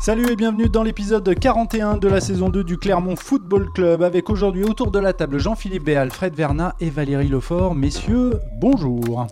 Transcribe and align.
Salut 0.00 0.30
et 0.30 0.36
bienvenue 0.36 0.68
dans 0.70 0.82
l'épisode 0.82 1.34
41 1.38 1.98
de 1.98 2.08
la 2.08 2.20
saison 2.20 2.48
2 2.48 2.64
du 2.64 2.78
Clermont 2.78 3.16
Football 3.16 3.70
Club 3.74 4.02
avec 4.02 4.30
aujourd'hui 4.30 4.64
autour 4.64 4.90
de 4.90 4.98
la 4.98 5.12
table 5.12 5.38
Jean-Philippe 5.38 5.84
Béal, 5.84 6.10
Fred 6.10 6.34
Vernat 6.34 6.74
et 6.80 6.88
Valérie 6.88 7.28
Lefort. 7.28 7.74
Messieurs, 7.74 8.40
bonjour. 8.60 9.26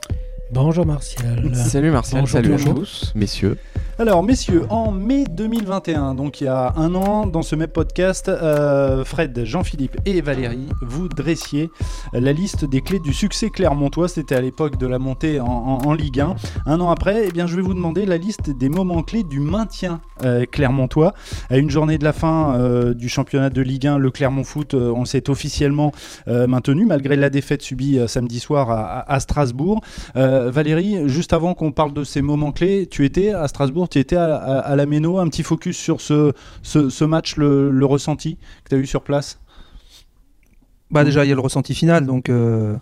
Bonjour 0.51 0.85
Martial. 0.87 1.55
Salut 1.55 1.91
Martial, 1.91 2.21
Bonjour, 2.21 2.33
salut 2.33 2.49
bonjour. 2.51 2.71
à 2.73 2.75
tous, 2.75 3.13
messieurs. 3.15 3.57
Alors 4.01 4.23
messieurs, 4.23 4.63
en 4.71 4.93
mai 4.93 5.25
2021, 5.29 6.15
donc 6.15 6.41
il 6.41 6.45
y 6.45 6.47
a 6.47 6.73
un 6.77 6.95
an, 6.95 7.27
dans 7.27 7.43
ce 7.43 7.57
même 7.57 7.67
podcast, 7.67 8.29
euh, 8.29 9.05
Fred, 9.05 9.45
Jean-Philippe 9.45 9.97
et 10.07 10.21
Valérie, 10.21 10.69
vous 10.83 11.09
dressiez 11.09 11.69
la 12.13 12.33
liste 12.33 12.65
des 12.65 12.81
clés 12.81 13.01
du 13.01 13.13
succès 13.13 13.51
clermontois. 13.51 14.07
C'était 14.07 14.37
à 14.37 14.41
l'époque 14.41 14.79
de 14.79 14.87
la 14.87 15.01
montée 15.01 15.41
en, 15.41 15.93
Ligue 15.95 16.21
1. 16.21 16.37
Un 16.67 16.81
an 16.81 16.91
après, 16.93 17.25
eh 17.27 17.33
bien, 17.33 17.49
je 17.49 17.57
vais 17.57 17.63
vous 17.63 17.75
demander 17.75 18.07
la 18.07 18.19
liste 18.19 18.51
des 18.57 18.69
moments 18.69 19.03
clés 19.03 19.25
du 19.25 19.41
maintien 19.41 20.01
euh, 20.23 20.45
clermontois. 20.47 21.13
À 21.51 21.59
une 21.59 21.71
journée 21.71 21.99
de 21.99 22.05
la 22.05 22.13
fin 22.13 22.55
euh, 22.55 22.95
du 22.95 23.09
championnat 23.09 23.51
de 23.51 23.63
Ligue 23.63 23.89
1, 23.89 23.99
le 23.99 24.13
Clermont 24.13 24.45
Foot, 24.45 24.75
on 24.75 25.07
s'est 25.07 25.29
officiellement 25.29 25.91
maintenu 26.29 26.87
malgré 26.87 27.17
la 27.17 27.31
défaite 27.31 27.63
subie 27.63 27.99
samedi 28.07 28.39
soir 28.39 28.71
à, 28.71 29.13
à- 29.13 29.19
Strasbourg. 29.19 29.81
Valérie, 30.15 31.09
juste 31.09 31.33
avant 31.33 31.55
qu'on 31.55 31.73
parle 31.73 31.93
de 31.93 32.05
ces 32.05 32.23
moments 32.23 32.53
clés, 32.53 32.87
tu 32.89 33.05
étais 33.05 33.33
à 33.33 33.49
Strasbourg, 33.49 33.88
tu 33.91 33.99
étais 33.99 34.17
à, 34.17 34.75
la 34.77 34.87
Méno, 34.87 35.19
un 35.19 35.29
petit 35.29 35.43
focus 35.43 35.77
sur 35.77 36.01
ce, 36.01 36.33
ce, 36.63 37.05
match, 37.05 37.37
le, 37.37 37.85
ressenti 37.85 38.37
que 38.65 38.71
tu 38.71 38.75
as 38.77 38.79
eu 38.79 38.87
sur 38.87 39.03
place? 39.03 39.39
Bah 40.91 41.05
déjà 41.05 41.25
il 41.25 41.29
y 41.29 41.33
a 41.33 41.35
le 41.35 41.43
ressenti 41.43 41.75
final 41.75 42.07
donc 42.07 42.31
euh, 42.31 42.75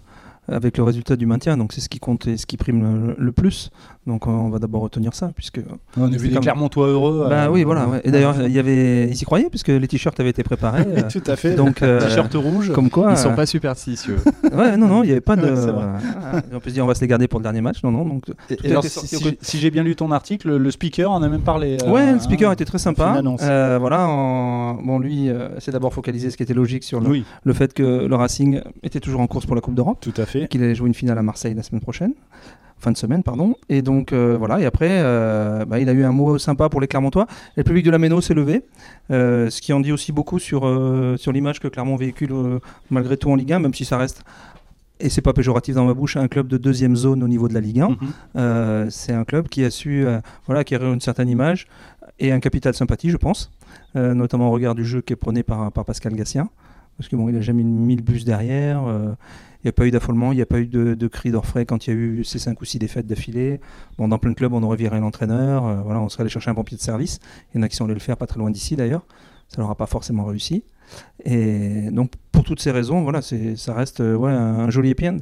avec 0.47 0.79
le 0.79 0.85
résultat 0.85 1.17
du 1.17 1.27
maintien 1.27 1.57
donc 1.57 1.73
c'est 1.73 1.81
ce 1.81 1.89
qui 1.89 1.99
compte 1.99 2.29
et 2.29 2.37
ce 2.37 2.47
qui 2.47 2.57
prime 2.57 3.17
le 3.19 3.33
plus 3.33 3.71
donc 4.07 4.27
euh, 4.27 4.31
on 4.31 4.51
va 4.51 4.59
d'abord 4.59 4.83
retenir 4.83 5.15
ça 5.15 5.31
puisque 5.35 5.61
On 5.97 6.05
a 6.05 6.11
C'est 6.13 6.17
vu 6.19 6.29
des 6.29 6.37
Clermontois 6.39 6.87
heureux. 6.89 7.27
bah 7.29 7.45
euh, 7.47 7.49
oui 7.51 7.65
voilà 7.65 7.89
ouais. 7.89 8.01
et 8.05 8.11
d'ailleurs 8.11 8.37
il 8.45 8.53
y 8.53 8.59
avait 8.59 9.09
ils 9.11 9.21
y 9.21 9.25
croyaient 9.25 9.49
puisque 9.51 9.69
les 9.69 9.89
t-shirts 9.89 10.19
avaient 10.21 10.31
été 10.31 10.43
préparés 10.45 10.85
euh, 10.97 11.03
Tout 11.11 11.23
à 11.27 11.35
fait. 11.37 11.55
donc 11.57 11.83
euh, 11.83 12.01
T-shirt 12.01 12.33
rouge. 12.35 12.73
comme 12.73 12.89
quoi 12.91 13.11
Ils 13.11 13.17
sont 13.17 13.31
euh, 13.31 13.35
pas 13.35 13.47
superstitieux. 13.47 14.17
ouais 14.53 14.77
non 14.77 14.87
non 14.87 15.03
il 15.03 15.09
y 15.09 15.13
avait 15.13 15.21
pas 15.21 15.35
de 15.37 15.43
Ouais, 15.43 15.57
c'est 15.57 15.71
vrai. 15.71 15.85
euh, 16.35 16.41
on 16.55 16.61
peut 16.61 16.71
se 16.71 16.75
dire 16.75 16.85
on 16.85 16.89
va 16.89 16.95
se 16.95 17.01
les 17.01 17.07
garder 17.09 17.27
pour 17.29 17.41
le 17.41 17.43
dernier 17.45 17.61
match 17.61 17.83
non 17.83 17.91
non 17.91 18.05
donc 18.05 18.25
Et- 18.51 18.71
alors, 18.71 18.85
si, 18.85 19.59
j'ai 19.59 19.71
bien 19.71 19.83
lu 19.83 19.97
ton 19.97 20.11
article, 20.13 20.57
le, 20.57 20.71
speaker 20.71 21.11
en 21.11 21.23
a 21.23 21.29
même 21.29 21.41
parlé. 21.43 21.79
euh, 21.83 21.91
Ouais, 21.91 22.13
le 22.13 22.19
speaker 22.21 22.51
hein. 22.51 22.53
était 22.53 22.65
très 22.65 22.79
sympa. 22.79 23.11
annonce. 23.13 23.41
Euh, 23.43 23.79
voilà, 23.81 24.07
en- 24.09 24.75
bon 24.75 24.99
lui, 24.99 25.29
euh, 25.31 25.49
c'est 25.59 25.73
d'abord 25.73 25.93
focalisé 25.95 26.31
ce 26.31 26.37
qui 26.37 26.43
était 26.43 26.55
logique 26.55 26.85
sur 26.85 27.01
le, 27.01 27.09
Oui, 27.09 27.25
le 27.45 27.53
fait 27.53 27.73
que 27.73 28.07
le 28.07 28.15
Racing 28.15 28.61
était 28.83 29.01
toujours 29.01 29.21
en 29.21 29.27
course 29.27 29.47
pour 29.47 29.55
la 29.55 29.61
Coupe 29.61 29.75
d'Europe. 29.75 29.99
tout 30.01 30.13
à 30.17 30.27
fait. 30.27 30.47
qu'il 30.49 30.63
allait 30.63 30.75
jouer 30.75 30.89
une 30.89 30.95
finale 30.95 31.19
à 31.19 31.23
Marseille 31.23 31.55
la 31.55 31.63
semaine 31.63 31.81
prochaine, 31.81 32.13
fin 32.79 32.93
de 32.93 32.97
semaine, 32.97 33.23
pardon. 33.23 33.57
Et 33.69 33.83
donc 33.83 34.13
euh, 34.13 34.37
voilà, 34.39 34.61
et 34.61 34.65
après, 34.65 34.89
euh, 34.91 35.65
bah, 35.65 35.79
il 35.81 35.89
a 35.89 35.93
eu 35.93 36.05
un 36.05 36.13
mot 36.13 36.39
sympa 36.39 36.69
pour 36.69 36.81
les 36.81 36.87
Clermontois. 36.87 37.27
Et 37.57 37.61
le 37.61 37.65
public 37.65 37.85
de 37.85 37.91
la 37.91 37.99
Méno 37.99 38.21
s'est 38.21 38.35
levé, 38.35 38.63
euh, 39.11 39.51
ce 39.51 39.61
qui 39.61 39.73
en 39.73 39.81
dit 39.81 39.93
aussi 39.93 40.13
beaucoup 40.13 40.39
sur, 40.39 40.63
sur 41.19 41.33
l'image 41.33 41.61
que 41.61 41.69
Clermont 41.69 41.97
véhicule 41.97 42.33
malgré 42.91 43.17
tout 43.17 43.31
en 43.31 43.37
Ligue 43.37 43.53
1, 43.53 43.59
même 43.61 43.75
si 43.75 43.85
ça 43.85 43.97
reste, 43.97 44.25
et 44.99 45.11
c'est 45.11 45.21
pas 45.21 45.33
péjoratif 45.33 45.75
dans 45.75 45.85
ma 45.85 45.95
bouche, 45.95 46.17
un 46.17 46.29
club 46.29 46.49
de 46.49 46.57
deuxième 46.57 46.97
zone 46.97 47.23
au 47.23 47.29
niveau 47.29 47.49
de 47.49 47.55
la 47.55 47.61
Ligue 47.61 47.81
1. 47.81 47.89
Mhm. 47.89 47.97
Euh, 48.37 48.87
c'est 48.91 49.13
un 49.13 49.25
club 49.25 49.49
qui 49.49 49.65
a 49.65 49.71
su 49.71 50.07
euh, 50.07 50.21
voilà, 50.47 50.61
acquérir 50.61 50.93
une 50.93 51.01
certaine 51.01 51.29
image 51.29 51.67
et 52.19 52.33
un 52.33 52.41
capital 52.41 52.75
sympathie, 52.75 53.11
je 53.11 53.17
pense, 53.17 53.53
euh, 53.95 54.15
notamment 54.15 54.49
au 54.49 54.53
regard 54.53 54.75
du 54.75 54.85
jeu 54.85 55.03
qui 55.03 55.13
est 55.13 55.17
prôné 55.17 55.43
par, 55.43 55.71
par 55.73 55.85
Pascal 55.85 56.15
Gassien. 56.15 56.49
Parce 56.97 57.11
que 57.11 57.17
bon, 57.17 57.29
il 57.29 57.37
a 57.37 57.43
jamais 57.43 57.63
mis 57.63 57.95
le 57.95 58.03
bus 58.03 58.25
derrière. 58.25 58.85
Il 59.63 59.67
n'y 59.67 59.69
a 59.71 59.73
pas 59.73 59.87
eu 59.87 59.91
d'affolement, 59.91 60.33
il 60.33 60.37
n'y 60.37 60.43
a 60.43 60.47
pas 60.47 60.59
eu 60.59 60.67
de, 60.67 60.95
de 60.95 61.09
cris 61.09 61.31
d'orfraie 61.31 61.67
quand 61.67 61.87
il 61.87 61.91
y 61.91 61.93
a 61.93 61.97
eu 61.97 62.25
ces 62.25 62.39
5 62.39 62.61
ou 62.61 62.65
6 62.65 62.79
défaites 62.79 63.07
d'affilée. 63.07 63.61
Bon, 63.99 64.09
dans 64.09 64.19
plein 64.19 64.31
de 64.31 64.37
clubs, 64.37 64.53
on 64.53 64.63
aurait 64.63 64.77
viré 64.77 65.01
l'entraîneur. 65.01 65.67
euh, 65.67 65.77
voilà, 65.85 66.01
on 66.01 66.09
serait 66.09 66.23
allé 66.23 66.31
chercher 66.31 66.51
un 66.51 66.55
pompier 66.55 66.77
de 66.77 66.83
service. 66.83 67.19
Il 67.53 67.59
y 67.59 67.61
en 67.61 67.63
a 67.63 67.69
qui 67.69 67.77
sont 67.77 67.85
allés 67.85 67.95
le 67.95 68.01
faire 68.01 68.17
pas 68.17 68.27
très 68.27 68.39
loin 68.39 68.51
d'ici 68.51 68.77
d'ailleurs. 68.77 69.05
Ça 69.49 69.63
leur 69.63 69.75
pas 69.77 69.87
forcément 69.87 70.25
réussi. 70.25 70.65
Et 71.25 71.91
donc, 71.91 72.13
pour 72.33 72.45
toutes 72.45 72.61
ces 72.61 72.71
raisons, 72.71 73.03
voilà, 73.03 73.21
ça 73.23 73.75
reste 73.75 74.01
euh, 74.01 74.23
un, 74.25 74.71
joli 74.71 74.95
end. 75.03 75.19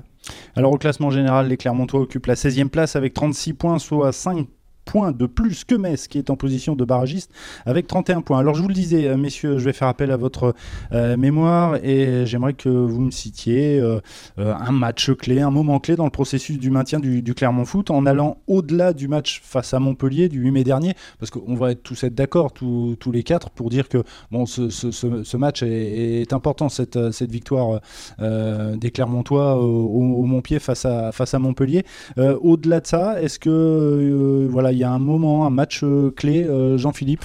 Alors 0.56 0.72
au 0.72 0.78
classement 0.78 1.10
général, 1.10 1.48
les 1.48 1.56
Clermontois 1.56 2.00
occupent 2.00 2.26
la 2.26 2.34
16e 2.34 2.68
place 2.68 2.96
avec 2.96 3.12
36 3.12 3.52
points, 3.54 3.78
soit 3.78 4.12
5 4.12 4.46
points 4.84 5.12
de 5.12 5.26
plus 5.26 5.64
que 5.64 5.74
Metz 5.74 6.08
qui 6.08 6.18
est 6.18 6.30
en 6.30 6.36
position 6.36 6.76
de 6.76 6.84
barragiste 6.84 7.30
avec 7.66 7.86
31 7.86 8.20
points. 8.20 8.38
Alors 8.38 8.54
je 8.54 8.62
vous 8.62 8.68
le 8.68 8.74
disais, 8.74 9.08
euh, 9.08 9.16
messieurs, 9.16 9.58
je 9.58 9.64
vais 9.64 9.72
faire 9.72 9.88
appel 9.88 10.10
à 10.10 10.16
votre 10.16 10.54
euh, 10.92 11.16
mémoire 11.16 11.76
et 11.82 12.26
j'aimerais 12.26 12.54
que 12.54 12.68
vous 12.68 13.00
me 13.00 13.10
citiez 13.10 13.80
euh, 13.80 14.00
un 14.36 14.72
match 14.72 15.10
clé, 15.12 15.40
un 15.40 15.50
moment 15.50 15.80
clé 15.80 15.96
dans 15.96 16.04
le 16.04 16.10
processus 16.10 16.58
du 16.58 16.70
maintien 16.70 17.00
du, 17.00 17.34
Clermont 17.34 17.64
Foot 17.64 17.90
en 17.90 18.06
allant 18.06 18.38
au-delà 18.46 18.92
du 18.92 19.08
match 19.08 19.40
face 19.42 19.74
à 19.74 19.80
Montpellier 19.80 20.28
du 20.28 20.40
8 20.40 20.50
mai 20.52 20.64
dernier, 20.64 20.94
parce 21.18 21.30
qu'on 21.30 21.54
va 21.56 21.74
tous 21.74 22.04
être 22.04 22.14
d'accord, 22.14 22.52
tous, 22.52 22.96
les 23.12 23.22
quatre, 23.24 23.50
pour 23.50 23.70
dire 23.70 23.88
que 23.88 24.04
bon, 24.30 24.46
ce, 24.46 25.36
match 25.36 25.62
est, 25.64 26.32
important, 26.32 26.68
cette, 26.68 26.96
victoire 27.22 27.80
des 28.20 28.90
Clermontois 28.92 29.56
au, 29.56 29.86
au- 29.86 30.24
Montpied 30.24 30.60
face 30.60 30.84
à, 30.84 31.10
face 31.10 31.34
à 31.34 31.38
Montpellier. 31.38 31.84
Au-delà 32.16 32.80
de 32.80 32.86
ça, 32.86 33.20
est-ce 33.20 33.38
que 33.38 34.46
voilà, 34.48 34.72
il 34.74 34.78
y 34.78 34.84
a 34.84 34.90
un 34.90 34.98
moment, 34.98 35.46
un 35.46 35.50
match 35.50 35.80
euh, 35.82 36.10
clé, 36.10 36.44
euh, 36.44 36.76
Jean-Philippe 36.76 37.24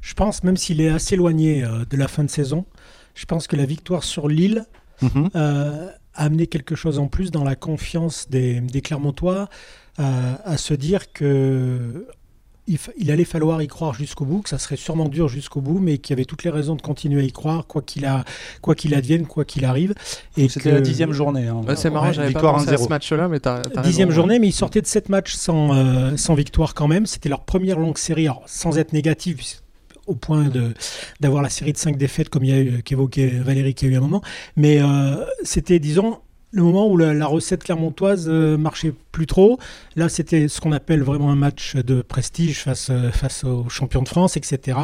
Je 0.00 0.14
pense, 0.14 0.42
même 0.42 0.56
s'il 0.56 0.80
est 0.80 0.88
assez 0.88 1.14
éloigné 1.14 1.62
euh, 1.62 1.84
de 1.88 1.96
la 1.96 2.08
fin 2.08 2.24
de 2.24 2.30
saison, 2.30 2.64
je 3.14 3.26
pense 3.26 3.46
que 3.46 3.56
la 3.56 3.66
victoire 3.66 4.04
sur 4.04 4.26
Lille 4.28 4.64
euh, 5.36 5.88
a 6.14 6.24
amené 6.24 6.46
quelque 6.46 6.74
chose 6.74 6.98
en 6.98 7.08
plus 7.08 7.30
dans 7.30 7.44
la 7.44 7.56
confiance 7.56 8.28
des, 8.30 8.60
des 8.60 8.80
Clermontois 8.80 9.48
à 9.98 10.56
se 10.56 10.72
dire 10.72 11.12
que 11.12 12.06
il, 12.68 13.10
allait 13.10 13.24
falloir 13.24 13.60
y 13.60 13.66
croire 13.66 13.92
jusqu'au 13.94 14.24
bout, 14.24 14.42
que 14.42 14.48
ça 14.48 14.58
serait 14.58 14.76
sûrement 14.76 15.08
dur 15.08 15.28
jusqu'au 15.28 15.60
bout, 15.60 15.78
mais 15.80 15.98
qu'il 15.98 16.14
y 16.14 16.16
avait 16.16 16.24
toutes 16.24 16.44
les 16.44 16.50
raisons 16.50 16.76
de 16.76 16.82
continuer 16.82 17.20
à 17.20 17.24
y 17.24 17.32
croire, 17.32 17.66
quoi 17.66 17.82
qu'il 17.82 18.04
a, 18.06 18.24
quoi 18.60 18.74
qu'il 18.74 18.94
advienne, 18.94 19.26
quoi 19.26 19.44
qu'il 19.44 19.64
arrive. 19.64 19.94
Et 20.36 20.48
C'était 20.48 20.70
que- 20.70 20.74
la 20.76 20.80
dixième 20.80 21.12
journée. 21.12 21.48
hein. 21.48 21.60
Ouais, 21.66 21.74
c'est 21.76 21.90
marrant, 21.90 22.06
Ouais, 22.08 22.12
j'avais 22.14 22.32
pas 22.32 22.40
pensé 22.40 22.68
à 22.68 22.72
1-0. 22.74 22.84
ce 22.84 22.88
match-là, 22.88 23.28
mais 23.28 23.40
t'as 23.40 23.62
t'as 23.62 23.82
Dixième 23.82 24.08
raison, 24.10 24.20
journée, 24.22 24.38
mais 24.38 24.48
ils 24.48 24.52
sortaient 24.52 24.80
de 24.80 24.86
sept 24.86 25.08
matchs 25.08 25.34
sans, 25.34 25.74
euh, 25.74 26.16
sans 26.16 26.34
victoire 26.34 26.74
quand 26.74 26.86
même. 26.88 27.06
C'était 27.06 27.28
leur 27.28 27.44
première 27.44 27.78
longue 27.78 27.98
série, 27.98 28.26
alors, 28.26 28.42
sans 28.46 28.78
être 28.78 28.92
négatif, 28.92 29.36
puisque- 29.36 29.62
au 30.06 30.14
point 30.16 30.44
de 30.48 30.74
d'avoir 31.20 31.42
la 31.42 31.48
série 31.48 31.72
de 31.72 31.78
cinq 31.78 31.96
défaites 31.96 32.28
comme 32.28 32.42
il 32.44 32.50
y 32.50 32.52
a 32.54 32.58
eu, 32.60 32.82
qu'évoquait 32.82 33.26
Valérie 33.28 33.74
qui 33.74 33.86
a 33.86 33.88
eu 33.88 33.96
un 33.96 34.00
moment. 34.00 34.20
Mais 34.56 34.80
euh, 34.82 35.24
c'était, 35.44 35.78
disons, 35.78 36.18
le 36.52 36.62
moment 36.62 36.86
où 36.86 36.96
la, 36.96 37.26
recette 37.26 37.64
clermontoise 37.64 38.26
euh, 38.28 38.56
marchait 38.58 38.92
plus 39.10 39.26
trop. 39.26 39.58
Là, 39.96 40.08
c'était 40.08 40.48
ce 40.48 40.60
qu'on 40.60 40.72
appelle 40.72 41.02
vraiment 41.02 41.30
un 41.30 41.36
match 41.36 41.76
de 41.76 42.02
prestige 42.02 42.60
face, 42.60 42.88
euh, 42.90 43.10
face 43.10 43.44
aux 43.44 43.68
champions 43.68 44.02
de 44.02 44.08
France, 44.08 44.36
etc. 44.36 44.78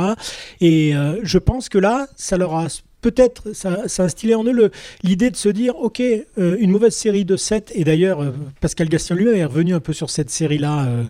Et 0.60 0.96
euh, 0.96 1.20
je 1.22 1.38
pense 1.38 1.68
que 1.68 1.78
là, 1.78 2.06
ça 2.16 2.38
leur 2.38 2.54
a 2.54 2.68
peut-être, 3.00 3.53
ça, 3.53 3.78
instillé 3.98 4.34
en 4.34 4.44
eux 4.44 4.70
l'idée 5.03 5.31
de 5.31 5.36
se 5.36 5.48
dire, 5.48 5.76
ok, 5.76 6.00
euh, 6.00 6.56
une 6.59 6.70
mauvaise 6.70 6.94
série 6.94 7.25
de 7.25 7.36
7, 7.36 7.72
et 7.75 7.84
d'ailleurs, 7.84 8.22
euh, 8.22 8.31
Pascal 8.60 8.88
Gastien 8.88 9.16
lui-même 9.16 9.36
est 9.36 9.44
revenu 9.44 9.75
un 9.75 9.81
peu 9.81 9.92
sur 9.92 10.10
cette 10.10 10.31
série-là 10.31 10.86
euh, 10.86 11.04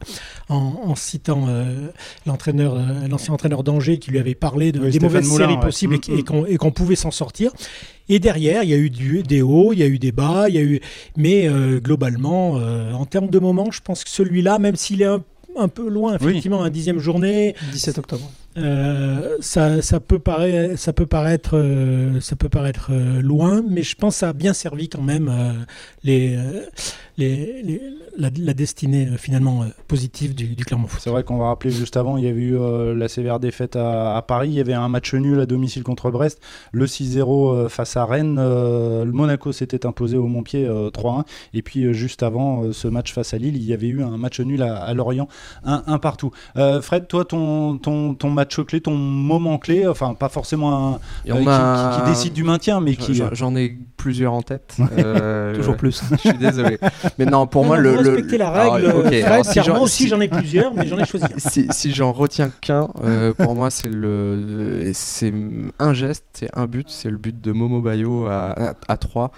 en, 0.48 0.80
en 0.84 0.94
citant 0.94 1.46
l'entraîneur, 2.26 2.76
l'ancien 3.08 3.34
entraîneur 3.34 3.62
d'Angers 3.62 3.98
qui 3.98 4.10
lui 4.10 4.18
avait 4.18 4.34
parlé 4.34 4.72
de, 4.72 4.78
Oui, 4.80 4.86
des 4.86 4.92
Stéphane 4.92 5.08
mauvaises 5.08 5.28
Moulin, 5.28 5.44
séries 5.46 5.56
ouais. 5.58 5.64
possibles 5.64 5.94
et, 5.94 5.98
Mm, 5.98 6.12
et 6.18 6.22
mm. 6.22 6.24
qu'on 6.24 6.46
et 6.46 6.56
qu'on 6.56 6.70
pouvait 6.70 6.96
s'en 6.96 7.10
sortir. 7.10 7.52
Et 8.08 8.18
derrière, 8.18 8.62
il 8.62 8.70
y 8.70 8.74
a 8.74 8.76
eu 8.76 8.88
du, 8.90 9.22
des 9.22 9.42
hauts, 9.42 9.72
il 9.72 9.80
y 9.80 9.82
a 9.82 9.86
eu 9.86 9.98
des 9.98 10.12
bas, 10.12 10.48
il 10.48 10.54
y 10.54 10.58
a 10.58 10.62
eu, 10.62 10.80
mais 11.16 11.46
euh, 11.48 11.78
globalement, 11.80 12.58
euh, 12.58 12.92
en 12.92 13.04
termes 13.04 13.28
de 13.28 13.38
moments, 13.38 13.70
je 13.70 13.80
pense 13.82 14.02
que 14.04 14.10
celui-là, 14.10 14.58
même 14.58 14.76
s'il 14.76 15.02
est 15.02 15.06
un, 15.06 15.22
un 15.56 15.68
peu 15.68 15.88
loin, 15.88 16.16
Oui. 16.20 16.30
effectivement, 16.30 16.62
un 16.62 16.70
dixième 16.70 16.98
journée, 16.98 17.54
17 17.72 17.98
octobre. 17.98 18.30
Euh, 18.56 19.36
ça, 19.40 19.82
ça 19.82 20.00
peut 20.00 20.18
paraître, 20.18 20.78
ça 20.78 20.92
peut 20.92 21.06
paraître, 21.06 21.56
euh, 21.56 22.20
ça 22.20 22.34
peut 22.34 22.48
paraître 22.48 22.88
euh, 22.90 23.20
loin, 23.20 23.62
mais 23.68 23.82
je 23.82 23.94
pense 23.94 24.14
que 24.14 24.20
ça 24.20 24.30
a 24.30 24.32
bien 24.32 24.52
servi 24.52 24.88
quand 24.88 25.02
même 25.02 25.30
les, 26.02 26.38
la, 28.16 28.54
destinée 28.54 29.08
finalement 29.16 29.64
positive 29.86 30.34
du, 30.34 30.56
Clermont 30.64 30.86
Foot. 30.86 31.00
C'est 31.02 31.10
vrai 31.10 31.24
qu'on 31.24 31.38
va 31.38 31.46
rappeler 31.46 31.70
juste 31.70 31.96
avant, 31.96 32.16
il 32.16 32.24
y 32.24 32.28
avait 32.28 32.40
eu 32.40 32.58
la 32.94 33.08
sévère 33.08 33.38
défaite 33.38 33.76
à, 33.76 34.22
Paris, 34.26 34.48
il 34.48 34.54
y 34.54 34.60
avait 34.60 34.74
un 34.74 34.88
match 34.88 35.14
nul 35.14 35.40
à 35.40 35.46
domicile 35.46 35.82
contre 35.82 36.10
Brest, 36.10 36.40
le 36.72 36.86
6-0 36.86 37.54
euh, 37.54 37.68
face 37.68 37.96
à 37.96 38.04
Rennes, 38.04 38.36
le 38.36 39.12
Monaco 39.12 39.52
s'était 39.52 39.86
imposé 39.86 40.16
au 40.16 40.26
Montpied 40.26 40.66
euh, 40.66 40.90
3-1, 40.90 41.24
et 41.54 41.62
puis 41.62 41.92
juste 41.92 42.22
avant 42.22 42.72
ce 42.72 42.88
match 42.88 43.12
face 43.12 43.34
à 43.34 43.38
Lille, 43.38 43.56
il 43.56 43.64
y 43.64 43.72
avait 43.72 43.88
eu 43.88 44.02
un 44.02 44.16
match 44.16 44.40
nul 44.40 44.62
à, 44.62 44.92
Lorient, 44.94 45.28
un, 45.64 45.82
un 45.86 45.98
partout. 45.98 46.32
Fred, 46.54 47.06
toi, 47.08 47.24
ton, 47.24 47.78
ton, 47.78 48.14
ton 48.14 48.30
match 48.38 48.58
clé, 48.64 48.80
ton 48.80 48.94
moment 48.96 49.58
clé, 49.58 49.86
enfin 49.86 50.14
pas 50.14 50.28
forcément 50.28 50.94
un, 50.94 50.94
euh, 51.28 51.32
on 51.32 51.42
qui, 51.42 51.48
a- 51.48 51.92
qui- 51.96 52.02
qui 52.04 52.10
décide 52.10 52.32
du 52.32 52.44
maintien, 52.44 52.80
mais 52.80 52.96
qui... 52.96 53.14
J'en- 53.14 53.34
J'en 53.34 53.54
ai 53.56 53.76
plusieurs 53.96 54.32
en 54.32 54.42
tête. 54.42 54.76
Euh, 54.96 55.54
Toujours 55.56 55.76
plus. 55.76 56.02
Je 56.12 56.28
suis 56.30 56.38
désolé. 56.38 56.78
Mais 57.18 57.26
non, 57.26 57.46
pour 57.46 57.64
moi, 57.64 57.76
Non, 57.76 57.82
le. 57.82 57.90
le- 57.92 57.98
respectez 58.10 58.38
la 58.38 58.48
Alors, 58.48 58.74
règle, 58.74 58.86
ok, 58.88 59.04
Fred, 59.06 59.24
alors, 59.24 59.44
si 59.44 59.58
moi 59.70 59.80
aussi 59.80 60.02
si- 60.04 60.08
j'en 60.08 60.20
ai 60.20 60.28
plusieurs, 60.28 60.72
mais 60.74 60.86
j'en 60.86 60.98
ai 60.98 61.04
choisi 61.04 61.26
un. 61.26 61.38
si, 61.50 61.66
si 61.70 61.92
j'en 61.92 62.12
retiens 62.12 62.50
qu'un, 62.60 62.88
euh, 63.04 63.32
pour 63.34 63.54
moi, 63.54 63.70
c'est 63.70 63.90
le, 63.90 64.90
c'est 64.94 65.32
un 65.78 65.92
geste, 65.94 66.24
c'est 66.32 66.50
un 66.56 66.66
but, 66.66 66.88
c'est 66.88 67.10
le 67.10 67.18
but 67.18 67.38
de 67.40 67.52
Momo 67.52 67.80
Bayo 67.80 68.26
à, 68.26 68.74
à, 68.88 68.96
3. 68.96 69.30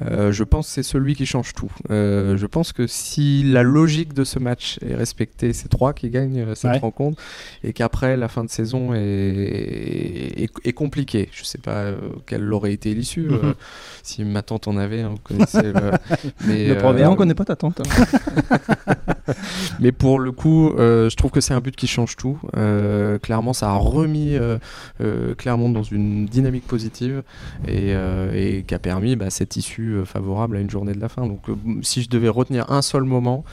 je 0.00 0.42
pense 0.44 0.66
que 0.68 0.72
c'est 0.74 0.82
celui 0.82 1.14
qui 1.14 1.26
change 1.26 1.52
tout. 1.54 1.70
Euh, 1.90 2.36
je 2.36 2.46
pense 2.46 2.72
que 2.72 2.86
si 2.86 3.42
la 3.42 3.62
logique 3.62 4.14
de 4.14 4.24
ce 4.24 4.38
match 4.38 4.78
est 4.86 4.94
respectée, 4.94 5.52
c'est 5.52 5.68
3 5.68 5.92
qui 5.92 6.10
gagnent 6.10 6.40
euh, 6.40 6.54
cette 6.54 6.70
Ouais. 6.70 6.78
rencontre, 6.78 7.20
et 7.64 7.72
qu'après 7.72 8.16
la 8.16 8.27
fin 8.28 8.38
fin 8.38 8.44
de 8.44 8.50
saison 8.50 8.94
est, 8.94 8.98
est, 9.00 10.50
est 10.64 10.72
compliquée. 10.72 11.28
Je 11.32 11.44
sais 11.44 11.58
pas 11.58 11.86
quelle 12.26 12.52
aurait 12.52 12.72
été 12.72 12.94
l'issue. 12.94 13.28
Mhm. 13.28 13.54
si 14.02 14.24
ma 14.24 14.42
tante 14.42 14.68
en 14.68 14.76
avait, 14.76 15.00
hein, 15.00 15.10
vous 15.10 15.22
connaissez 15.22 15.72
le. 15.72 15.90
Mais, 16.46 16.68
Le 16.68 16.76
euh, 16.84 17.08
on 17.08 17.16
connaît 17.16 17.34
pas 17.34 17.44
ta 17.44 17.56
tante. 17.56 17.80
mais 19.80 19.92
pour 19.92 20.18
le 20.18 20.32
coup, 20.32 20.70
euh, 20.70 21.10
je 21.10 21.16
trouve 21.16 21.30
que 21.30 21.40
c'est 21.40 21.54
un 21.54 21.60
but 21.60 21.74
qui 21.74 21.86
change 21.86 22.16
tout. 22.16 22.38
Euh, 22.56 23.18
clairement, 23.18 23.52
ça 23.52 23.70
a 23.70 23.74
remis 23.76 24.36
euh, 24.36 24.58
euh, 25.00 25.34
Clermont 25.34 25.70
dans 25.70 25.82
une 25.82 26.26
dynamique 26.26 26.66
positive 26.66 27.22
et, 27.66 27.94
euh, 27.94 28.32
et 28.34 28.62
qui 28.64 28.74
a 28.74 28.78
permis 28.78 29.16
bah, 29.16 29.30
cette 29.30 29.56
issue 29.56 29.94
euh, 29.94 30.04
favorable 30.04 30.56
à 30.56 30.60
une 30.60 30.70
journée 30.70 30.92
de 30.92 31.00
la 31.00 31.08
fin. 31.08 31.26
Donc, 31.26 31.48
euh, 31.48 31.54
si 31.82 32.02
je 32.02 32.08
devais 32.08 32.28
retenir 32.28 32.70
un 32.70 32.82
seul 32.82 33.04
moment, 33.04 33.44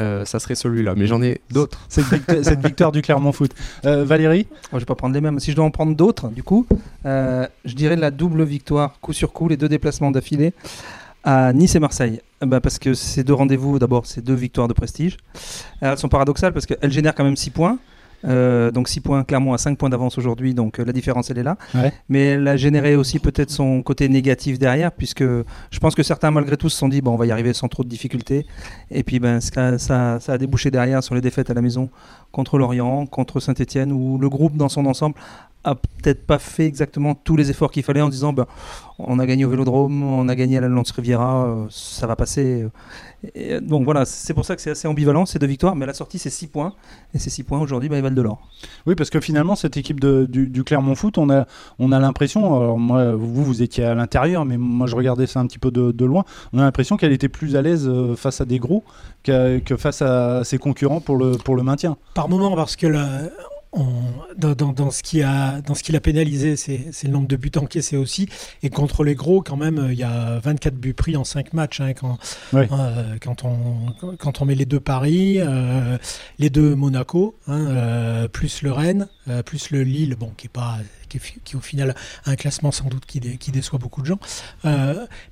euh, 0.00 0.24
ça 0.24 0.38
serait 0.38 0.54
celui-là. 0.54 0.94
Mais 0.96 1.06
j'en 1.06 1.22
ai 1.22 1.40
d'autres. 1.50 1.80
cette, 1.88 2.06
victoire, 2.06 2.44
cette 2.44 2.60
victoire 2.64 2.92
du 2.92 3.02
Clermont 3.02 3.32
Foot. 3.32 3.52
Euh, 3.84 4.04
Valérie 4.04 4.46
Moi, 4.50 4.60
je 4.74 4.78
vais 4.78 4.84
pas 4.84 4.94
prendre 4.94 5.14
les 5.14 5.20
mêmes. 5.20 5.40
Si 5.40 5.50
je 5.50 5.56
dois 5.56 5.64
en 5.64 5.70
prendre 5.70 5.94
d'autres, 5.94 6.28
du 6.28 6.42
coup, 6.42 6.66
euh, 7.06 7.46
je 7.64 7.74
dirais 7.74 7.96
la 7.96 8.10
double 8.10 8.44
victoire, 8.44 8.98
coup 9.00 9.12
sur 9.12 9.32
coup, 9.32 9.48
les 9.48 9.56
deux 9.56 9.68
déplacements 9.68 10.10
d'affilée 10.10 10.52
à 11.24 11.52
Nice 11.52 11.74
et 11.74 11.80
Marseille. 11.80 12.20
Bah, 12.40 12.60
parce 12.60 12.78
que 12.78 12.94
ces 12.94 13.24
deux 13.24 13.34
rendez-vous, 13.34 13.78
d'abord, 13.78 14.06
c'est 14.06 14.22
deux 14.22 14.34
victoires 14.34 14.68
de 14.68 14.72
prestige. 14.72 15.16
Elles 15.80 15.98
sont 15.98 16.08
paradoxales 16.08 16.52
parce 16.52 16.66
qu'elles 16.66 16.92
génèrent 16.92 17.14
quand 17.14 17.24
même 17.24 17.36
6 17.36 17.50
points. 17.50 17.78
Euh, 18.24 18.70
donc 18.70 18.88
6 18.88 19.00
points, 19.00 19.24
Clermont 19.24 19.52
a 19.52 19.58
5 19.58 19.78
points 19.78 19.90
d'avance 19.90 20.18
aujourd'hui, 20.18 20.54
donc 20.54 20.80
euh, 20.80 20.84
la 20.84 20.92
différence 20.92 21.30
elle 21.30 21.38
est 21.38 21.42
là. 21.42 21.56
Ouais. 21.74 21.92
Mais 22.08 22.26
elle 22.26 22.48
a 22.48 22.56
généré 22.56 22.96
aussi 22.96 23.18
peut-être 23.18 23.50
son 23.50 23.82
côté 23.82 24.08
négatif 24.08 24.58
derrière, 24.58 24.92
puisque 24.92 25.22
je 25.22 25.78
pense 25.80 25.94
que 25.94 26.02
certains 26.02 26.30
malgré 26.30 26.56
tout 26.56 26.68
se 26.68 26.76
sont 26.76 26.88
dit 26.88 27.00
bon 27.00 27.12
on 27.12 27.16
va 27.16 27.26
y 27.26 27.32
arriver 27.32 27.52
sans 27.52 27.68
trop 27.68 27.84
de 27.84 27.88
difficultés. 27.88 28.46
Et 28.90 29.02
puis 29.02 29.18
ben 29.20 29.40
ça, 29.40 29.78
ça, 29.78 30.18
ça 30.20 30.32
a 30.32 30.38
débouché 30.38 30.70
derrière 30.70 31.02
sur 31.02 31.14
les 31.14 31.20
défaites 31.20 31.50
à 31.50 31.54
la 31.54 31.62
maison 31.62 31.90
contre 32.32 32.58
Lorient, 32.58 33.06
contre 33.06 33.40
Saint-Etienne, 33.40 33.92
où 33.92 34.18
le 34.18 34.28
groupe 34.28 34.56
dans 34.56 34.68
son 34.68 34.86
ensemble 34.86 35.14
a 35.68 35.74
peut-être 35.74 36.26
pas 36.26 36.38
fait 36.38 36.66
exactement 36.66 37.14
tous 37.14 37.36
les 37.36 37.50
efforts 37.50 37.70
qu'il 37.70 37.82
fallait 37.82 38.00
en 38.00 38.08
disant 38.08 38.32
ben, 38.32 38.46
on 38.98 39.18
a 39.18 39.26
gagné 39.26 39.44
au 39.44 39.50
Vélodrome, 39.50 40.02
on 40.02 40.28
a 40.28 40.34
gagné 40.34 40.58
à 40.58 40.60
la 40.60 40.68
Lance 40.68 40.90
Riviera, 40.90 41.46
euh, 41.46 41.66
ça 41.70 42.06
va 42.06 42.16
passer. 42.16 42.66
Et, 43.34 43.54
euh, 43.54 43.60
donc 43.60 43.84
voilà, 43.84 44.04
c'est 44.04 44.34
pour 44.34 44.44
ça 44.44 44.56
que 44.56 44.62
c'est 44.62 44.70
assez 44.70 44.88
ambivalent 44.88 45.26
ces 45.26 45.38
deux 45.38 45.46
victoires, 45.46 45.76
mais 45.76 45.84
à 45.84 45.86
la 45.86 45.94
sortie 45.94 46.18
c'est 46.18 46.30
6 46.30 46.48
points, 46.48 46.72
et 47.14 47.18
ces 47.18 47.30
6 47.30 47.42
points 47.44 47.60
aujourd'hui 47.60 47.88
ben, 47.88 47.96
ils 47.96 48.02
valent 48.02 48.14
de 48.16 48.22
l'or. 48.22 48.40
Oui, 48.86 48.94
parce 48.94 49.10
que 49.10 49.20
finalement, 49.20 49.54
cette 49.56 49.76
équipe 49.76 50.00
de- 50.00 50.26
du, 50.28 50.48
du 50.48 50.64
Clermont 50.64 50.94
Foot, 50.94 51.18
on 51.18 51.30
a, 51.30 51.46
on 51.78 51.92
a 51.92 51.98
l'impression, 52.00 52.56
alors 52.60 52.78
moi, 52.78 53.12
vous, 53.14 53.44
vous 53.44 53.62
étiez 53.62 53.84
à 53.84 53.94
l'intérieur, 53.94 54.44
mais 54.44 54.56
moi, 54.56 54.86
je 54.86 54.96
regardais 54.96 55.26
ça 55.26 55.40
un 55.40 55.46
petit 55.46 55.58
peu 55.58 55.70
de, 55.70 55.92
de 55.92 56.04
loin, 56.04 56.24
on 56.52 56.58
a 56.58 56.62
l'impression 56.62 56.96
qu'elle 56.96 57.12
était 57.12 57.28
plus 57.28 57.54
à 57.56 57.62
l'aise 57.62 57.86
euh, 57.88 58.16
face 58.16 58.40
à 58.40 58.44
des 58.44 58.58
gros 58.58 58.82
que, 59.24 59.58
que 59.58 59.76
face 59.76 60.02
à 60.02 60.42
ses 60.44 60.58
concurrents 60.58 61.00
pour 61.00 61.16
le, 61.16 61.32
pour 61.32 61.54
le 61.56 61.62
maintien. 61.62 61.96
Par 62.14 62.28
moment, 62.28 62.54
parce 62.56 62.74
que 62.76 62.86
le- 62.86 62.98
on- 63.72 63.86
dans, 64.36 64.54
dans- 64.54 64.72
dans 64.72 64.90
ce 64.90 65.02
qui 65.02 65.22
a, 65.22 65.60
dans 65.60 65.74
ce 65.74 65.82
qui 65.82 65.92
l'a 65.92 66.00
pénalisé, 66.00 66.56
c'est 66.56 66.90
le 67.04 67.10
nombre 67.10 67.28
de 67.28 67.36
buts 67.36 67.50
encaissés 67.56 67.96
aussi. 67.96 68.28
Et 68.62 68.70
contre 68.70 69.04
les 69.04 69.14
gros, 69.14 69.42
quand 69.42 69.56
même, 69.56 69.78
euh, 69.78 69.92
il 69.92 69.98
y 69.98 70.02
a 70.04 70.38
24 70.40 70.74
buts 70.74 70.94
pris 70.94 71.16
en 71.16 71.24
5 71.24 71.52
matchs. 71.52 71.80
hein, 71.80 71.92
quand, 71.92 72.18
euh, 72.72 73.16
quand, 73.20 73.44
on, 73.44 74.16
quand 74.18 74.40
on 74.40 74.44
met 74.44 74.54
les 74.54 74.64
deux 74.66 74.80
Paris, 74.80 75.36
euh, 75.38 75.98
les 76.38 76.50
deux 76.50 76.74
Monaco, 76.74 77.36
hein, 77.46 77.66
euh, 77.68 78.28
plus 78.28 78.62
le 78.62 78.72
Rennes, 78.72 79.06
plus 79.44 79.70
le 79.70 79.82
Lille, 79.82 80.16
bon, 80.18 80.32
qui 80.36 80.46
est 80.46 80.50
pas, 80.50 80.78
qui, 81.10 81.18
est 81.18 81.20
fi- 81.20 81.40
qui 81.44 81.56
au 81.56 81.60
final 81.60 81.94
a 82.24 82.30
un 82.30 82.36
classement 82.36 82.72
sans 82.72 82.86
doute 82.88 83.04
qui, 83.06 83.20
dé- 83.20 83.36
qui 83.36 83.50
déçoit 83.50 83.78
beaucoup 83.78 84.00
de 84.00 84.06
gens. 84.06 84.18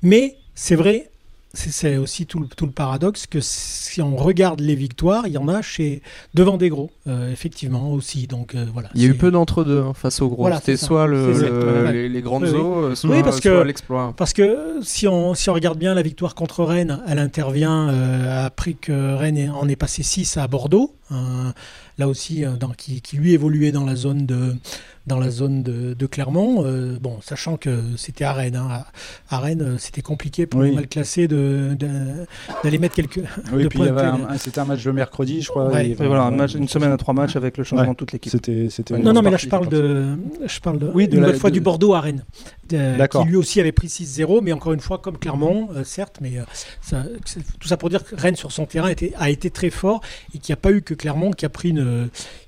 Mais 0.02 0.36
c'est 0.54 0.76
vrai, 0.76 1.10
c'est- 1.56 1.96
aussi 1.96 2.26
tout 2.26 2.38
le, 2.40 2.46
tout 2.48 2.66
le 2.66 2.72
paradoxe 2.72 3.26
que 3.26 3.38
si 3.40 4.00
on 4.02 4.14
regarde 4.16 4.60
les 4.60 4.74
victoires, 4.74 5.26
il 5.26 5.32
y 5.32 5.38
en 5.38 5.48
a 5.48 5.62
chez 5.62 6.02
devant 6.34 6.56
des 6.56 6.68
gros, 6.68 6.90
euh, 7.08 7.32
effectivement 7.32 7.92
aussi. 7.92 8.26
Donc 8.26 8.54
euh, 8.54 8.66
voilà. 8.72 8.90
Il 8.94 9.02
y 9.02 9.04
a 9.06 9.08
eu 9.08 9.14
peu 9.14 9.30
d'entre-deux 9.30 9.80
hein, 9.80 9.92
face 9.94 10.20
aux 10.20 10.28
gros. 10.28 10.42
Voilà, 10.42 10.58
C'était 10.58 10.76
soit 10.76 11.06
le- 11.06 11.32
le- 11.32 11.90
les, 11.90 12.08
les 12.08 12.22
grandes 12.22 12.44
Oui, 12.44 12.50
eaux, 12.54 12.76
euh, 12.84 12.94
soit, 12.94 13.10
Oui, 13.16 13.22
parce 13.22 13.40
soit 13.40 13.50
que- 13.50 13.62
l'exploit. 13.62 14.12
Parce 14.16 14.32
que 14.32 14.78
si 14.82 15.08
on, 15.08 15.34
si 15.34 15.50
on 15.50 15.54
regarde 15.54 15.78
bien 15.78 15.94
la 15.94 16.02
victoire 16.02 16.34
contre 16.34 16.62
Rennes, 16.64 17.00
elle 17.08 17.18
intervient 17.18 17.88
euh, 17.88 18.46
après 18.46 18.74
que 18.74 19.14
Rennes 19.14 19.50
en 19.50 19.68
ait 19.68 19.76
passé 19.76 20.02
6 20.02 20.36
à 20.36 20.46
Bordeaux. 20.48 20.94
hein, 21.10 21.52
là 21.98 22.08
aussi, 22.08 22.44
euh, 22.44 22.50
dans- 22.56 22.70
qui, 22.70 23.00
qui 23.00 23.16
lui 23.16 23.32
évoluait 23.32 23.72
dans 23.72 23.84
la 23.84 23.96
zone 23.96 24.26
de, 24.26 24.54
dans 25.06 25.18
la 25.20 25.30
zone 25.30 25.62
de, 25.62 25.94
de 25.94 26.06
Clermont. 26.06 26.64
euh, 26.64 26.98
bon, 27.00 27.18
sachant 27.22 27.56
que 27.56 27.80
c'était 27.96 28.24
à 28.24 28.32
Rennes. 28.32 28.56
hein. 28.56 28.68
À, 29.30 29.36
à 29.36 29.38
Rennes, 29.40 29.62
euh, 29.62 29.78
c'était 29.78 30.02
compliqué 30.02 30.46
pour 30.46 30.60
Oui. 30.60 30.70
les 30.70 30.74
mal 30.74 30.88
classés 30.88 31.28
de, 31.28 31.76
de- 31.78 32.26
d'aller 32.64 32.78
mettre 32.78 32.94
quelques. 32.96 33.20
Oui, 33.52 33.66
puis 33.68 33.80
c'était 34.38 34.60
un 34.60 34.64
match 34.64 34.84
le 34.84 34.92
mercredi, 34.92 35.42
je 35.42 35.48
crois. 35.48 35.68
Ouais. 35.70 35.86
et- 35.88 35.90
Et 35.92 35.94
voilà, 35.94 36.24
un 36.24 36.30
match- 36.32 36.54
une 36.54 36.68
semaine 36.68 36.90
à 36.92 36.96
trois 36.96 37.14
matchs 37.14 37.36
avec 37.36 37.56
le 37.56 37.64
changement 37.64 37.86
Ouais. 37.86 37.92
de 37.92 37.96
toute 37.96 38.12
l'équipe. 38.12 38.32
C'était, 38.32 38.98
Non, 38.98 39.12
non, 39.12 39.22
mais 39.22 39.30
là 39.30 39.36
je 39.36 39.48
parle 39.48 39.68
de, 39.68 40.16
je 40.46 40.60
parle 40.60 40.78
de, 40.78 40.90
Oui, 40.92 41.08
de 41.08 41.16
une 41.16 41.22
la- 41.22 41.32
fois 41.34 41.50
du 41.50 41.60
Bordeaux 41.60 41.94
à 41.94 42.00
Rennes, 42.00 42.24
qui 42.68 42.76
lui 43.26 43.36
aussi 43.36 43.60
avait 43.60 43.72
pris 43.72 43.88
6-0, 43.88 44.40
mais 44.42 44.52
encore 44.52 44.72
une 44.72 44.80
fois 44.80 44.98
comme 44.98 45.18
Clermont, 45.18 45.68
euh, 45.74 45.84
certes, 45.84 46.18
mais 46.20 46.38
euh, 46.38 46.42
ça- 46.82 47.04
tout 47.60 47.68
ça 47.68 47.76
pour 47.76 47.88
dire 47.90 48.04
que 48.04 48.14
Rennes 48.16 48.36
sur 48.36 48.52
son 48.52 48.66
terrain 48.66 48.88
était, 48.88 49.12
a 49.18 49.30
été 49.30 49.50
très 49.50 49.70
fort 49.70 50.00
et 50.34 50.38
qu'il 50.38 50.52
n'y 50.52 50.58
a 50.58 50.60
pas 50.60 50.72
eu 50.72 50.82
que 50.82 50.94
Clermont 50.94 51.30
qui 51.30 51.46
a 51.46 51.48
pris 51.48 51.70
une, 51.70 51.85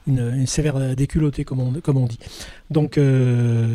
une, 0.06 0.32
une 0.36 0.46
sévère 0.46 0.94
déculottée, 0.96 1.44
comme 1.44 1.60
on, 1.60 1.72
comme 1.80 1.96
on 1.98 2.06
dit. 2.06 2.18
Donc, 2.70 2.98
euh, 2.98 3.66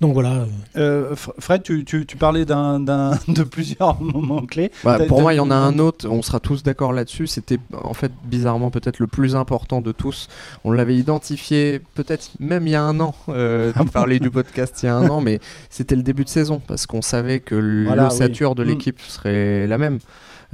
donc 0.00 0.14
voilà. 0.14 0.46
Euh, 0.76 1.14
Fred, 1.14 1.62
tu, 1.62 1.84
tu, 1.84 2.06
tu 2.06 2.16
parlais 2.16 2.44
d'un, 2.44 2.80
d'un- 2.80 3.16
de 3.28 3.44
plusieurs 3.44 4.00
moments 4.02 4.44
clés. 4.44 4.72
Bah, 4.82 4.98
pour 5.06 5.20
moi, 5.22 5.32
il 5.32 5.36
y 5.36 5.40
en 5.40 5.52
a 5.52 5.54
un 5.54 5.78
autre, 5.78 6.08
on 6.08 6.22
sera 6.22 6.40
tous 6.40 6.64
d'accord 6.64 6.92
là-dessus. 6.92 7.28
C'était 7.28 7.58
en 7.72 7.94
fait 7.94 8.10
bizarrement 8.24 8.72
peut-être 8.72 8.98
le 8.98 9.06
plus 9.06 9.36
important 9.36 9.80
de 9.80 9.92
tous. 9.92 10.26
On 10.64 10.72
l'avait 10.72 10.96
identifié 10.96 11.80
peut-être 11.94 12.30
même 12.40 12.66
il 12.66 12.70
y 12.70 12.74
a 12.74 12.82
un 12.82 12.98
an. 12.98 13.14
Euh, 13.28 13.72
tu 13.80 13.84
parlais 13.90 14.18
du 14.18 14.30
podcast 14.32 14.80
il 14.82 14.86
y 14.86 14.88
a 14.88 14.96
un 14.96 15.08
an, 15.08 15.20
mais 15.20 15.38
c'était 15.70 15.94
le 15.96 16.02
début 16.02 16.24
de 16.24 16.28
saison 16.28 16.60
parce 16.66 16.86
qu'on 16.86 17.02
savait 17.02 17.38
que 17.38 17.84
Voilà, 17.86 18.04
l'ossature 18.04 18.56
de 18.56 18.64
oui. 18.64 18.70
l'équipe 18.70 19.00
serait 19.02 19.68
la 19.68 19.78
même. 19.78 20.00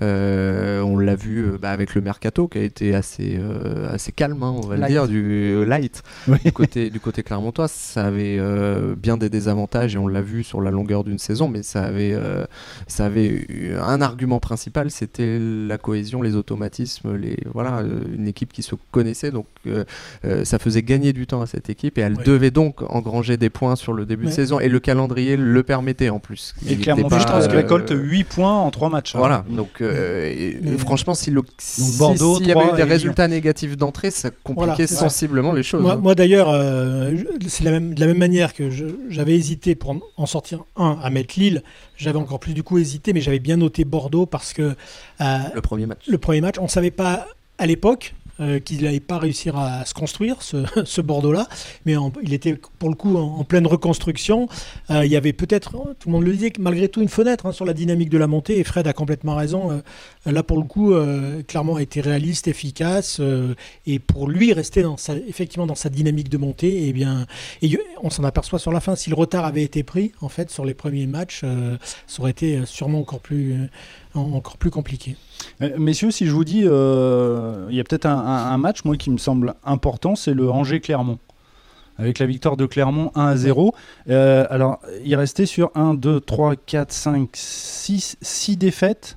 Euh, 0.00 0.80
on 0.82 0.96
l'a 0.98 1.14
vu 1.16 1.44
euh, 1.44 1.58
bah, 1.60 1.70
avec 1.70 1.94
le 1.94 2.00
mercato 2.00 2.46
qui 2.48 2.58
a 2.58 2.62
été 2.62 2.94
assez, 2.94 3.36
euh, 3.38 3.92
assez 3.92 4.12
calme, 4.12 4.42
hein, 4.42 4.54
on 4.56 4.66
va 4.66 4.76
Light. 4.76 4.88
le 4.90 4.94
dire, 4.94 5.08
du 5.08 5.52
euh, 5.54 5.64
light 5.64 6.02
Oui. 6.28 6.38
du 6.44 6.52
côté, 6.52 6.90
du 6.90 7.00
côté 7.00 7.22
clermontois. 7.22 7.68
Ça 7.68 8.04
avait 8.04 8.36
euh, 8.38 8.94
bien 8.96 9.16
des 9.16 9.28
désavantages 9.28 9.94
et 9.94 9.98
on 9.98 10.06
l'a 10.06 10.22
vu 10.22 10.44
sur 10.44 10.60
la 10.60 10.70
longueur 10.70 11.04
d'une 11.04 11.18
saison, 11.18 11.48
mais 11.48 11.62
ça 11.62 11.82
avait, 11.82 12.12
euh, 12.14 12.44
ça 12.86 13.06
avait 13.06 13.26
eu 13.28 13.74
un 13.80 14.00
argument 14.00 14.38
principal, 14.40 14.90
c'était 14.90 15.38
la 15.40 15.78
cohésion, 15.78 16.22
les 16.22 16.36
automatismes, 16.36 17.16
les, 17.16 17.36
voilà, 17.52 17.82
une 18.14 18.28
équipe 18.28 18.52
qui 18.52 18.62
se 18.62 18.74
connaissait. 18.92 19.30
Donc 19.30 19.46
ça 20.44 20.58
faisait 20.58 20.82
gagner 20.82 21.12
du 21.12 21.26
temps 21.26 21.42
à 21.42 21.46
cette 21.46 21.70
équipe 21.70 21.98
et 21.98 22.02
elle 22.02 22.16
Ouais. 22.18 22.24
devait 22.24 22.50
donc 22.50 22.82
engranger 22.90 23.36
des 23.36 23.50
points 23.50 23.76
sur 23.76 23.92
le 23.92 24.06
début 24.06 24.26
de 24.26 24.30
saison 24.30 24.58
et 24.60 24.68
le 24.68 24.80
calendrier 24.80 25.36
le 25.36 25.62
permettait 25.62 26.08
en 26.08 26.18
plus. 26.18 26.54
Et 26.66 26.72
était 26.72 26.94
pas, 26.94 27.18
Foot 27.20 27.28
euh, 27.30 27.46
récolte 27.48 27.92
8 27.94 28.24
points 28.24 28.54
en 28.54 28.70
3 28.70 28.88
matchs. 28.90 29.14
hein. 29.14 29.18
voilà, 29.18 29.44
donc 29.50 29.80
euh, 29.88 30.26
et- 30.30 30.58
Mais- 30.62 30.78
franchement, 30.78 31.14
si 31.14 31.30
le, 31.30 31.42
si- 31.58 31.82
s'il 31.82 32.46
y 32.46 32.52
avait 32.52 32.72
eu 32.72 32.76
des 32.76 32.80
et 32.80 32.84
résultats 32.84 33.28
négatifs 33.28 33.76
d'entrée, 33.76 34.10
ça 34.10 34.30
compliquait 34.30 34.86
Voilà, 34.86 34.86
sensiblement 34.86 35.52
les 35.52 35.62
choses. 35.62 35.82
Moi, 35.82 35.94
hein. 35.94 36.00
moi, 36.02 36.14
d'ailleurs, 36.14 36.50
euh, 36.50 37.14
c'est 37.46 37.64
la 37.64 37.70
même, 37.70 37.94
de 37.94 38.00
la 38.00 38.06
même 38.06 38.18
manière 38.18 38.54
que 38.54 38.70
j'avais 39.08 39.34
hésité 39.34 39.74
pour 39.74 39.90
en- 39.90 40.00
en 40.16 40.26
sortir 40.26 40.64
un 40.76 40.98
à 41.02 41.10
mettre 41.10 41.38
Lille. 41.38 41.62
J'avais 41.96 42.18
encore 42.18 42.40
plus 42.40 42.54
du 42.54 42.62
coup 42.62 42.78
hésité, 42.78 43.12
mais 43.12 43.20
j'avais 43.20 43.38
bien 43.40 43.56
noté 43.56 43.84
Bordeaux 43.84 44.26
parce 44.26 44.52
que 44.52 44.74
euh, 45.20 45.38
Le 45.54 45.60
premier 45.60 45.86
match. 45.86 46.02
le 46.08 46.18
premier 46.18 46.40
match, 46.40 46.56
on 46.58 46.64
ne 46.64 46.68
savait 46.68 46.90
pas 46.90 47.26
à 47.58 47.66
l'époque 47.66 48.14
euh, 48.40 48.60
qu'il 48.60 48.82
n'allait 48.84 49.00
pas 49.00 49.18
réussir 49.18 49.56
à 49.56 49.84
se 49.84 49.94
construire, 49.94 50.42
ce, 50.42 51.00
Bordeaux-là, 51.00 51.48
mais 51.86 51.94
il 52.22 52.32
était 52.32 52.54
pour 52.78 52.88
le 52.88 52.94
coup 52.94 53.16
en, 53.16 53.42
pleine 53.44 53.66
reconstruction. 53.66 54.48
Euh, 54.90 55.04
il 55.04 55.10
y 55.10 55.16
avait 55.16 55.32
peut-être, 55.32 55.72
tout 55.98 56.08
le 56.08 56.12
monde 56.12 56.24
le 56.24 56.32
disait, 56.32 56.52
malgré 56.58 56.88
tout 56.88 57.00
une 57.00 57.08
fenêtre 57.08 57.46
hein, 57.46 57.52
sur 57.52 57.64
la 57.64 57.72
dynamique 57.72 58.10
de 58.10 58.18
la 58.18 58.26
montée, 58.28 58.58
et 58.58 58.64
Fred 58.64 58.86
a 58.86 58.92
complètement 58.92 59.34
raison. 59.34 59.72
Euh, 59.72 59.80
là, 60.30 60.42
pour 60.42 60.58
le 60.58 60.64
coup, 60.64 60.94
clairement, 61.46 61.76
a 61.76 61.82
été 61.82 62.00
réaliste, 62.00 62.48
efficace, 62.48 63.20
et 63.86 63.98
pour 63.98 64.28
lui 64.28 64.52
rester 64.52 64.84
effectivement 65.26 65.66
dans 65.66 65.74
sa 65.74 65.88
dynamique 65.88 66.28
de 66.28 66.38
montée, 66.38 66.88
et 66.88 66.92
bien, 66.92 67.26
on 68.02 68.10
s'en 68.10 68.24
aperçoit 68.24 68.58
sur 68.58 68.72
la 68.72 68.80
fin. 68.80 68.94
Si 68.94 69.10
le 69.10 69.16
retard 69.16 69.44
avait 69.44 69.62
été 69.62 69.82
pris, 69.82 70.12
en 70.20 70.28
fait, 70.28 70.50
sur 70.50 70.64
les 70.64 70.74
premiers 70.74 71.06
matchs, 71.06 71.40
ça 72.06 72.20
aurait 72.20 72.30
été 72.30 72.64
sûrement 72.66 73.00
encore 73.00 73.20
plus, 73.20 73.56
encore 74.18 74.56
plus 74.58 74.70
compliqué. 74.70 75.16
Euh, 75.62 75.70
Messieurs, 75.78 76.10
si 76.10 76.26
je 76.26 76.32
vous 76.32 76.44
dis, 76.44 76.62
euh, 76.64 77.66
il 77.70 77.76
y 77.76 77.80
a 77.80 77.84
peut-être 77.84 78.06
un, 78.06 78.16
un- 78.18 78.52
un 78.52 78.58
match, 78.58 78.84
moi, 78.84 78.96
qui 78.96 79.10
me 79.10 79.18
semble 79.18 79.54
important, 79.64 80.14
c'est 80.16 80.34
le 80.34 80.50
Angers-Clermont. 80.50 81.18
Avec 82.00 82.20
la 82.20 82.26
victoire 82.26 82.56
de 82.56 82.64
Clermont 82.66 83.10
1 83.16 83.26
à 83.26 83.36
0. 83.36 83.74
Euh, 84.08 84.46
alors, 84.50 84.78
il 85.04 85.16
restait 85.16 85.46
sur 85.46 85.72
1, 85.74 85.94
2, 85.94 86.20
3, 86.20 86.54
4, 86.54 86.92
5, 86.92 87.28
6, 87.32 88.16
6 88.22 88.56
défaites. 88.56 89.16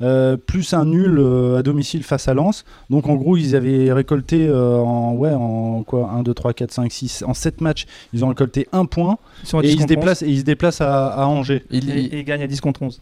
euh, 0.00 0.36
plus 0.36 0.74
un 0.74 0.84
nul 0.84 1.18
euh, 1.18 1.58
à 1.58 1.62
domicile 1.64 2.04
face 2.04 2.28
à 2.28 2.34
Lens. 2.34 2.64
Donc 2.88 3.08
en 3.08 3.16
gros, 3.16 3.36
ils 3.36 3.56
avaient 3.56 3.92
récolté 3.92 4.46
euh, 4.46 4.78
en, 4.78 5.14
ouais, 5.14 5.32
en 5.32 5.82
quoi 5.82 6.10
1, 6.12 6.22
2, 6.22 6.34
3, 6.34 6.52
4, 6.54 6.70
5, 6.72 6.92
6, 6.92 7.24
en 7.26 7.34
7 7.34 7.60
matchs, 7.60 7.86
ils 8.12 8.24
ont 8.24 8.28
récolté 8.28 8.68
un 8.70 8.84
point 8.84 9.18
Ils 9.42 9.48
sont 9.48 9.58
à 9.58 9.62
et 9.64 9.66
10 9.66 9.72
ils, 9.72 9.74
se 9.74 9.78
contre 9.80 9.90
11, 9.90 9.96
déplacent, 9.96 10.22
et 10.22 10.28
ils 10.28 10.38
se 10.38 10.44
déplacent 10.44 10.80
à, 10.82 11.08
à 11.08 11.26
Angers. 11.26 11.64
Il, 11.72 11.90
et, 11.90 12.00
et 12.00 12.18
ils 12.20 12.24
gagnent 12.24 12.42
à 12.44 12.46
10 12.46 12.60
contre 12.60 12.82
11. 12.82 13.00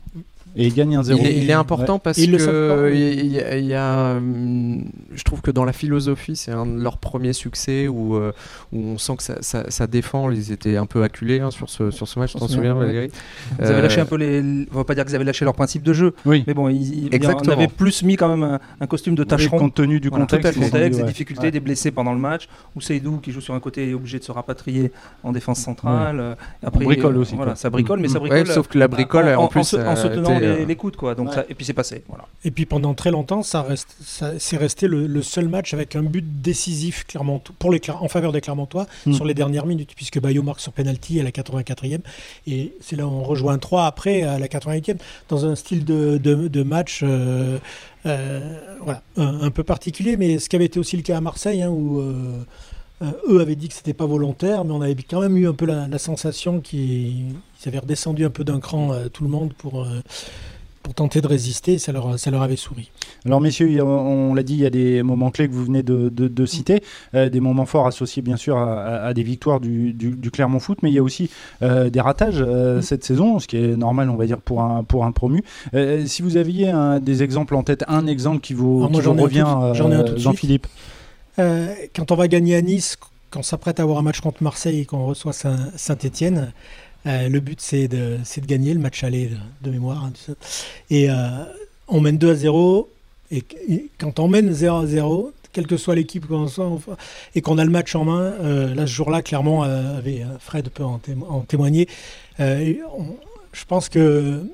Et 0.56 0.66
ils 0.68 0.74
gagnent 0.74 0.96
un 0.96 1.02
0 1.02 1.20
Il 1.20 1.26
est, 1.26 1.36
il 1.38 1.50
est 1.50 1.52
important 1.52 1.98
parce 1.98 2.18
Ils 2.18 2.36
que 2.36 2.90
oui. 2.90 3.14
il 3.18 3.32
y, 3.32 3.40
a- 3.40 3.56
il 3.58 3.66
y 3.66 3.74
a, 3.74 4.14
hum, 4.16 4.84
je 5.14 5.22
trouve 5.22 5.42
que 5.42 5.50
dans 5.50 5.64
la 5.64 5.72
philosophie, 5.72 6.34
c'est 6.36 6.50
un 6.52 6.64
de 6.66 6.80
leurs 6.82 6.96
premiers 6.98 7.32
succès 7.34 7.88
où, 7.88 8.16
euh, 8.16 8.32
où 8.72 8.78
on 8.80 8.98
sent 8.98 9.16
que 9.16 9.22
ça, 9.22 9.36
ça, 9.42 9.64
ça 9.70 9.86
défend. 9.86 10.30
Ils 10.30 10.52
étaient 10.52 10.76
un 10.76 10.86
peu 10.86 11.02
acculés 11.02 11.40
hein, 11.40 11.50
sur 11.50 11.68
ce 11.68 11.90
sur 11.90 12.08
ce 12.08 12.18
match. 12.18 12.32
Tu 12.32 12.38
t'en 12.38 12.48
souviens, 12.48 12.74
Valérie 12.74 13.10
Vous 13.58 13.66
avez 13.66 13.74
Euh, 13.78 13.82
lâché 13.82 14.00
un 14.00 14.06
peu 14.06 14.16
les. 14.16 14.66
On 14.72 14.76
va 14.78 14.84
pas 14.84 14.94
dire 14.94 15.04
que 15.04 15.10
vous 15.10 15.14
avez 15.14 15.24
lâché 15.24 15.44
leur 15.44 15.54
principe 15.54 15.82
de 15.82 15.92
jeu, 15.92 16.14
Oui. 16.24 16.42
mais 16.46 16.54
bon, 16.54 16.68
ils, 16.68 17.12
ils- 17.12 17.50
avait 17.50 17.68
plus 17.68 18.02
mis 18.02 18.16
quand 18.16 18.28
même 18.28 18.42
un, 18.42 18.58
un 18.80 18.86
costume 18.86 19.14
de 19.14 19.22
Oui, 19.22 19.28
tâcheron. 19.28 19.58
compte 19.58 19.74
tenu 19.74 20.00
du 20.00 20.08
Voilà, 20.08 20.24
contexte. 20.26 20.58
ouais. 20.58 20.90
des 20.90 21.02
difficultés, 21.02 21.42
Ouais. 21.44 21.50
des 21.50 21.60
blessés 21.60 21.90
pendant 21.90 22.12
le 22.12 22.18
match, 22.18 22.48
ou 22.74 22.80
Seydou 22.80 23.18
qui 23.18 23.30
joue 23.30 23.40
sur 23.40 23.54
un 23.54 23.60
côté 23.60 23.90
est 23.90 23.94
obligé 23.94 24.18
de 24.18 24.24
se 24.24 24.32
rapatrier 24.32 24.90
en 25.22 25.32
défense 25.32 25.58
centrale. 25.60 26.18
euh, 26.20 26.34
Après, 26.64 26.82
On 26.84 26.88
bricole 26.88 27.16
euh, 27.16 27.20
aussi, 27.20 27.34
Voilà, 27.36 27.52
quoi. 27.52 27.56
ça 27.56 27.70
bricole, 27.70 28.00
mais 28.00 28.08
ça 28.08 28.20
ouais, 28.20 28.28
bricole. 28.30 28.46
sauf 28.54 28.68
que 28.68 28.78
la 28.78 28.88
bricole, 28.88 29.26
en, 29.28 29.40
en, 29.40 29.44
en 29.44 29.48
plus, 29.48 29.64
se, 29.64 29.76
en 29.76 29.96
se 29.96 30.06
euh, 30.06 30.14
tenant 30.16 30.38
les, 30.54 30.62
euh, 30.62 30.66
les 30.66 30.76
coudes, 30.76 30.96
quoi. 30.96 31.14
Donc 31.14 31.28
Ouais. 31.28 31.34
ça- 31.34 31.44
et 31.48 31.54
puis 31.54 31.64
c'est 31.64 31.72
passé. 31.74 32.02
Voilà. 32.08 32.26
Et 32.44 32.50
puis 32.50 32.66
pendant 32.66 32.94
très 32.94 33.10
longtemps, 33.10 33.42
ça 33.42 33.62
reste, 33.62 33.96
ça, 34.02 34.32
c'est 34.38 34.56
resté 34.56 34.86
le, 34.88 35.06
le 35.06 35.22
seul 35.22 35.48
match 35.48 35.74
avec 35.74 35.96
un 35.96 36.02
but 36.02 36.24
décisif 36.42 37.04
Clermont, 37.06 37.40
pour 37.58 37.72
les, 37.72 37.80
en 37.90 38.08
faveur 38.08 38.32
des 38.32 38.40
Clermontois 38.40 38.86
Mm. 39.06 39.12
sur 39.12 39.24
les 39.24 39.34
dernières 39.34 39.66
minutes, 39.66 39.92
puisque 39.96 40.20
Bayo 40.20 40.42
marque 40.42 40.60
sur 40.60 40.72
penalty 40.72 41.20
à 41.20 41.22
la 41.24 41.30
84e. 41.30 42.00
Et 42.46 42.72
c'est 42.80 42.96
là 42.96 43.06
où 43.06 43.10
on 43.10 43.22
rejoint 43.22 43.58
3 43.58 43.86
après 43.86 44.22
à 44.22 44.38
la 44.38 44.48
88e, 44.48 44.98
dans 45.28 45.44
un 45.46 45.54
style 45.56 45.84
de, 45.84 46.18
de- 46.18 46.48
de 46.48 46.62
match 46.62 47.00
euh, 47.02 47.58
euh, 48.06 48.58
voilà, 48.82 49.02
un, 49.16 49.40
un 49.42 49.50
peu 49.50 49.64
particulier, 49.64 50.16
mais 50.16 50.38
ce 50.38 50.48
qui 50.48 50.56
avait 50.56 50.66
été 50.66 50.78
aussi 50.78 50.96
le 50.96 51.02
cas 51.02 51.16
à 51.16 51.20
Marseille, 51.20 51.62
hein, 51.62 51.70
où 51.70 51.98
euh, 52.00 52.44
euh, 53.02 53.06
eux 53.28 53.40
avaient 53.40 53.56
dit 53.56 53.68
que 53.68 53.74
c'était 53.74 53.94
pas 53.94 54.06
volontaire, 54.06 54.64
mais 54.64 54.72
on 54.72 54.80
avait 54.82 54.94
quand 54.94 55.20
même 55.20 55.36
eu 55.36 55.46
un 55.48 55.52
peu 55.54 55.66
la, 55.66 55.86
la 55.88 55.98
sensation 55.98 56.60
qu'ils 56.60 57.30
ils 57.30 57.68
avaient 57.68 57.78
redescendu 57.78 58.24
un 58.24 58.30
peu 58.30 58.44
d'un 58.44 58.60
cran 58.60 58.92
euh, 58.92 59.08
tout 59.12 59.24
le 59.24 59.30
monde 59.30 59.52
pour. 59.56 59.82
euh, 59.82 60.00
pour 60.82 60.94
tenter 60.94 61.20
de 61.20 61.26
résister, 61.26 61.78
ça 61.78 61.90
leur, 61.90 62.16
ça 62.16 62.30
leur 62.30 62.42
avait 62.42 62.54
souri. 62.54 62.92
Alors 63.24 63.40
messieurs, 63.40 63.82
on 63.82 64.34
l'a 64.34 64.44
dit, 64.44 64.52
il 64.54 64.60
y 64.60 64.66
a 64.66 64.70
des 64.70 65.02
moments 65.02 65.32
clés 65.32 65.48
que 65.48 65.52
vous 65.52 65.64
venez 65.64 65.82
de, 65.82 66.10
de- 66.10 66.28
de 66.28 66.46
citer, 66.46 66.80
euh, 67.14 67.28
des 67.28 67.40
moments 67.40 67.66
forts 67.66 67.88
associés 67.88 68.22
bien 68.22 68.36
sûr 68.36 68.56
à, 68.56 69.12
des 69.12 69.24
victoires 69.24 69.58
du, 69.58 69.92
du- 69.92 70.12
du 70.14 70.30
Clermont 70.30 70.60
Foot, 70.60 70.78
mais 70.84 70.90
il 70.90 70.94
y 70.94 70.98
a 71.00 71.02
aussi 71.02 71.28
euh, 71.62 71.90
des 71.90 72.00
ratages 72.00 72.36
euh, 72.40 72.82
cette 72.82 73.02
saison, 73.02 73.40
ce 73.40 73.48
qui 73.48 73.56
est 73.56 73.76
normal 73.76 74.10
on 74.10 74.14
va 74.14 74.26
dire 74.26 74.38
pour 74.40 74.62
un, 74.62 74.84
pour 74.84 75.04
un 75.04 75.10
promu. 75.10 75.42
Si 76.06 76.22
vous 76.22 76.36
aviez 76.36 76.68
un- 76.68 77.00
des 77.00 77.24
exemples 77.24 77.56
en 77.56 77.64
tête, 77.64 77.82
un 77.88 78.06
exemple 78.06 78.38
qui 78.38 78.54
vous, 78.54 78.82
qui 78.86 78.92
vous 79.16 79.22
revient. 79.24 79.44
Jean-Philippe 80.20 80.68
Euh, 81.38 81.74
quand 81.94 82.10
on 82.12 82.16
va 82.16 82.28
gagner 82.28 82.56
à 82.56 82.62
Nice, 82.62 82.96
quand 83.30 83.40
on 83.40 83.42
s'apprête 83.42 83.80
à 83.80 83.82
avoir 83.82 83.98
un 83.98 84.02
match 84.02 84.20
contre 84.20 84.42
Marseille 84.42 84.80
et 84.80 84.84
qu'on 84.86 85.04
reçoit 85.06 85.32
Saint- 85.32 85.70
Saint-Etienne, 85.76 86.52
le 87.04 87.38
but 87.38 87.60
c'est 87.60 87.86
de, 87.88 88.18
gagner 88.46 88.74
le 88.74 88.80
match 88.80 89.04
aller 89.04 89.26
de, 89.28 89.36
de 89.62 89.70
mémoire. 89.70 90.04
hein. 90.04 90.12
Et 90.90 91.08
euh, 91.08 91.14
on 91.88 92.00
mène 92.00 92.18
2 92.18 92.30
à 92.30 92.34
0. 92.34 92.90
Et, 93.30 93.44
quand 93.98 94.18
on 94.18 94.28
mène 94.28 94.52
0 94.52 94.76
à 94.78 94.86
0, 94.86 95.32
quelle 95.52 95.66
que 95.66 95.76
soit 95.76 95.94
l'équipe 95.94 96.26
qu'on 96.26 96.48
soit, 96.48 96.70
et 97.34 97.42
qu'on 97.42 97.58
a 97.58 97.64
le 97.64 97.70
match 97.70 97.94
en 97.94 98.04
main, 98.04 98.20
euh, 98.40 98.74
là 98.74 98.86
ce 98.86 98.92
jour-là, 98.92 99.22
clairement, 99.22 99.64
euh, 99.64 99.98
avait, 99.98 100.22
euh, 100.22 100.38
Fred 100.40 100.68
peut 100.70 100.84
en, 100.84 100.98
témo- 100.98 101.26
en 101.28 101.40
témoigner. 101.40 101.88
Euh, 102.40 102.74
je 103.52 103.64
pense 103.66 103.88
que 103.88 104.44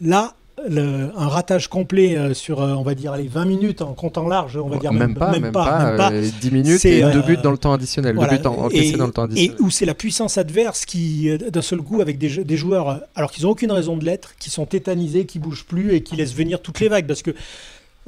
là, 0.00 0.34
le- 0.68 1.10
un 1.16 1.28
ratage 1.28 1.68
complet 1.68 2.16
euh, 2.16 2.34
sur, 2.34 2.60
euh, 2.62 2.74
on 2.74 2.82
va 2.82 2.94
dire, 2.94 3.16
les 3.16 3.28
20 3.28 3.44
minutes 3.44 3.82
en 3.82 3.92
comptant 3.94 4.28
large, 4.28 4.56
on 4.56 4.68
va 4.68 4.76
dire 4.78 4.92
même, 4.92 5.14
pas, 5.14 5.30
même 5.32 5.52
pas, 5.52 5.78
même 5.84 5.96
pas. 5.96 6.12
euh, 6.12 6.28
10 6.40 6.50
minutes 6.50 6.84
et 6.84 7.02
deux 7.12 7.22
buts 7.22 7.38
dans 7.42 7.50
le 7.50 7.58
temps 7.58 7.72
additionnel, 7.72 8.14
Voilà. 8.16 8.36
deux 8.36 8.42
buts 8.42 8.46
en- 8.48 8.64
encaissés 8.66 8.94
Et- 8.94 8.96
dans 8.96 9.06
le 9.06 9.12
temps 9.12 9.26
Et 9.36 9.52
où 9.60 9.70
c'est 9.70 9.86
la 9.86 9.94
puissance 9.94 10.38
adverse 10.38 10.84
qui, 10.84 11.30
d'un 11.50 11.62
seul 11.62 11.80
coup, 11.80 12.00
avec 12.00 12.18
des, 12.18 12.56
joueurs, 12.56 13.00
alors 13.14 13.30
qu'ils 13.30 13.44
n'ont 13.44 13.50
aucune 13.50 13.72
raison 13.72 13.96
de 13.96 14.04
l'être, 14.04 14.34
qui 14.38 14.50
sont 14.50 14.66
tétanisés, 14.66 15.24
qui 15.26 15.38
bougent 15.38 15.64
plus 15.64 15.94
et 15.94 16.02
qui 16.02 16.16
laissent 16.16 16.34
venir 16.34 16.60
toutes 16.60 16.80
les 16.80 16.88
vagues. 16.88 17.06
Parce 17.06 17.22
que 17.22 17.30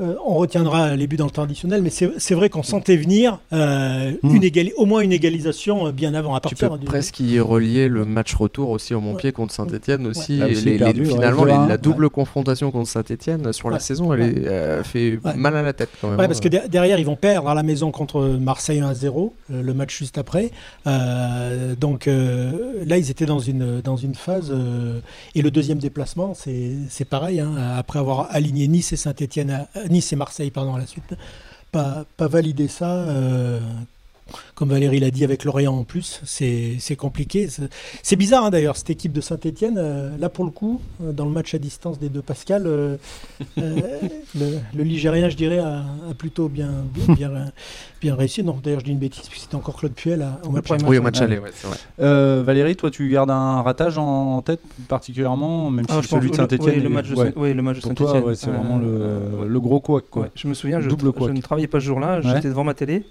euh, 0.01 0.15
on 0.27 0.35
retiendra 0.35 0.97
les 0.97 1.07
buts 1.07 1.17
dans 1.17 1.27
le 1.27 1.31
temps 1.31 1.43
additionnel, 1.43 1.83
mais 1.83 1.91
c'est 1.91 2.35
vrai 2.35 2.49
qu'on 2.49 2.63
sentait 2.63 2.97
venir 2.97 3.39
euh, 3.53 4.13
Mm. 4.23 4.35
une 4.37 4.43
égali- 4.43 4.73
au 4.77 4.87
moins 4.87 5.01
une 5.01 5.13
égalisation 5.13 5.87
euh, 5.89 5.93
bien 5.93 6.15
avant. 6.15 6.35
À 6.35 6.41
Tu 6.41 6.49
partir 6.55 6.71
peux 6.73 6.79
du- 6.79 6.85
presque 6.87 7.21
y 7.21 7.39
relier 7.41 7.89
le 7.89 8.05
match 8.05 8.35
retour 8.35 8.71
aussi 8.71 8.95
au 8.95 9.01
Montpied 9.01 9.33
contre 9.33 9.53
Saint-Etienne 9.55 10.07
aussi. 10.07 10.41
Et 10.41 10.55
les- 10.55 10.79
ouais, 10.83 10.95
finalement, 11.05 11.45
les- 11.45 11.53
2-1, 11.53 11.67
la 11.69 11.75
ouais. 11.75 11.79
double 11.79 12.09
confrontation 12.11 12.71
contre 12.71 12.89
Saint-Etienne 12.89 13.53
sur 13.53 13.69
la 13.71 13.79
saison, 13.79 14.13
elle 14.15 14.21
est, 14.23 14.47
euh, 14.49 14.83
fait 14.83 15.19
Ouais. 15.25 15.35
mal 15.35 15.57
à 15.57 15.63
la 15.63 15.73
tête 15.73 15.91
quand 16.01 16.09
même. 16.11 16.19
Ouais, 16.19 16.27
parce 16.27 16.41
que 16.41 16.49
der- 16.49 16.69
derrière, 16.69 16.99
ils 16.99 17.07
vont 17.07 17.17
perdre 17.17 17.49
à 17.49 17.55
la 17.55 17.63
maison 17.63 17.91
contre 17.91 18.21
Marseille 18.41 18.81
1 18.81 18.89
à 18.89 18.95
0, 18.95 19.35
euh, 19.53 19.63
le 19.63 19.75
match 19.75 19.97
juste 19.99 20.17
après. 20.19 20.51
Euh, 20.87 21.75
donc 21.75 22.07
euh, 22.09 22.83
là, 22.87 22.99
ils 22.99 23.11
étaient 23.11 23.27
dans 23.27 23.39
une, 23.39 23.81
dans 23.81 23.97
une 23.97 24.15
phase. 24.15 24.51
euh, 24.51 25.01
et 25.35 25.43
le 25.43 25.51
deuxième 25.51 25.79
déplacement, 25.79 26.35
c'est 26.35 26.73
c'est 26.89 27.05
pareil. 27.05 27.41
hein, 27.41 27.53
après 27.77 27.99
avoir 27.99 28.29
aligné 28.31 28.69
Nice 28.69 28.93
et 28.93 28.97
Saint-Etienne, 28.97 29.67
Nice 29.89 30.13
et 30.13 30.17
Marseille, 30.17 30.51
pardon, 30.51 30.75
à 30.75 30.79
la 30.79 30.87
suite, 30.87 31.15
pas, 31.71 32.05
pas 32.17 32.29
valider 32.29 32.69
ça. 32.69 33.07
Euh, 34.29 34.37
comme 34.55 34.69
Valérie 34.71 35.01
l'a 35.01 35.11
dit 35.11 35.25
avec 35.25 35.45
Lorient 35.45 35.73
en 35.75 35.85
plus, 35.85 36.21
c'est 36.25 36.77
c'est 36.79 36.97
compliqué. 36.97 37.49
C'est- 38.03 38.17
bizarre 38.17 38.45
hein, 38.45 38.51
d'ailleurs, 38.51 38.77
cette 38.77 38.91
équipe 38.91 39.13
de 39.13 39.21
Saint-Etienne, 39.21 39.81
là 40.19 40.29
pour 40.29 40.45
le 40.45 40.51
coup, 40.51 40.81
euh, 41.03 41.13
dans 41.13 41.25
le 41.25 41.31
match 41.33 41.55
à 41.55 41.59
distance 41.59 41.99
des 41.99 42.09
deux 42.09 42.23
Pascal, 42.23 42.67
euh, 42.67 42.97
euh, 43.59 43.77
le, 44.39 44.59
le 44.75 44.83
Ligérien, 44.85 45.29
je 45.29 45.37
dirais, 45.37 45.59
a, 45.59 45.79
a 46.11 46.15
plutôt 46.17 46.49
bien, 46.49 46.71
bien, 46.95 47.15
bien, 47.15 47.53
bien 48.01 48.15
réussi. 48.15 48.43
Non, 48.45 48.59
d'ailleurs, 48.63 48.81
je 48.81 48.85
dis 48.85 48.93
une 48.93 48.99
bêtise, 48.99 49.29
puisque 49.29 49.43
c'était 49.45 49.55
encore 49.57 49.77
Claude 49.77 49.93
Puel 49.93 50.23
à- 50.23 50.41
au 50.47 50.51
match. 50.51 50.65
premier 50.65 50.85
Oui, 50.85 50.99
au 50.99 51.03
match, 51.03 51.21
aller, 51.21 51.39
ouais, 51.39 51.51
c'est 51.55 51.67
vrai. 51.67 51.77
Euh, 52.01 52.43
Valérie, 52.45 52.77
toi 52.77 52.91
tu 52.91 53.09
gardes 53.09 53.31
un 53.31 53.63
ratage 53.63 53.99
en 53.99 54.41
tête 54.43 54.61
particulièrement, 54.89 55.71
même 55.71 55.85
si 55.87 55.91
Ah, 55.93 56.01
je 56.03 56.09
pense 56.09 56.19
celui 56.21 56.31
de 56.31 56.37
que 56.37 56.43
le- 56.43 56.49
Saint-Etienne. 56.49 56.75
oui, 56.77 56.83
le 56.83 56.89
match 56.89 57.09
de 57.11 57.15
Saint- 57.17 57.33
oui, 57.37 57.55
le 57.55 57.63
match 57.63 57.77
de 57.79 57.83
Pour 57.83 57.95
toi, 57.95 58.07
Saint-Etienne. 58.07 58.29
ouais, 58.29 58.35
c'est 58.37 58.49
Euh, 58.49 58.53
vraiment 58.53 58.79
le, 58.79 59.49
le 59.49 59.61
gros 59.61 59.81
couac. 59.81 60.05
Quoi. 60.11 60.23
Ouais, 60.25 60.31
je 60.35 60.47
me 60.49 60.55
souviens, 60.55 60.81
je, 60.81 60.89
Double 60.89 61.13
je 61.21 61.31
ne 61.33 61.41
travaillais 61.41 61.67
pas 61.67 61.81
ce 61.81 61.87
jour-là, 61.87 62.17
Ouais. 62.19 62.23
j'étais 62.35 62.49
devant 62.49 62.65
ma 62.65 62.75
télé. 62.75 63.05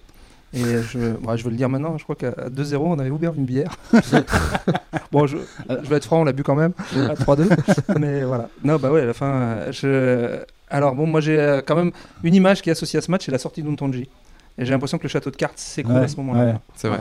Et 0.54 0.64
je, 0.82 1.00
ouais, 1.00 1.38
je 1.38 1.44
veux 1.44 1.50
le 1.50 1.56
dire 1.56 1.70
maintenant, 1.70 1.98
je 1.98 2.04
crois 2.04 2.16
qu'à 2.16 2.32
2-0, 2.32 2.76
on 2.78 3.00
avait 3.00 3.10
ouvert 3.10 3.34
une 3.36 3.46
bière. 3.46 3.74
bon, 5.12 5.26
je, 5.26 5.38
je 5.70 5.90
vais 5.90 5.96
être 5.96 6.06
franc, 6.06 6.22
on 6.22 6.24
l'a 6.26 6.34
bu 6.34 6.44
quand 6.44 6.56
même, 6.56 6.74
à 6.94 7.14
3-2. 7.14 7.98
mais 8.00 8.24
voilà. 8.24 8.50
Non, 8.64 8.76
bah 8.76 8.92
ouais, 8.92 9.02
à 9.02 9.06
la 9.06 9.14
fin, 9.14 9.32
euh, 9.32 9.72
je... 9.72 10.44
Alors 10.70 10.96
bon, 10.96 11.06
moi 11.06 11.20
j'ai 11.20 11.38
euh, 11.38 11.62
quand 11.66 11.76
même 11.76 11.92
une 12.24 12.34
image 12.34 12.62
qui 12.62 12.70
est 12.70 12.72
associée 12.72 12.98
à 13.00 13.02
ce 13.02 13.12
match, 13.12 13.26
c'est 13.26 13.32
la 13.32 13.38
sortie 13.38 13.62
d'Untonji. 13.62 14.10
Et 14.58 14.66
j'ai 14.66 14.72
l'impression 14.72 14.98
que 14.98 15.04
le 15.04 15.10
château 15.10 15.32
de 15.32 15.36
cartes 15.38 15.58
s'écroule 15.58 15.96
Ouais, 15.96 16.04
à 16.04 16.08
ce 16.08 16.18
moment-là. 16.18 16.46
ouais. 16.46 16.54
C'est 16.76 16.88
vrai. 16.90 17.00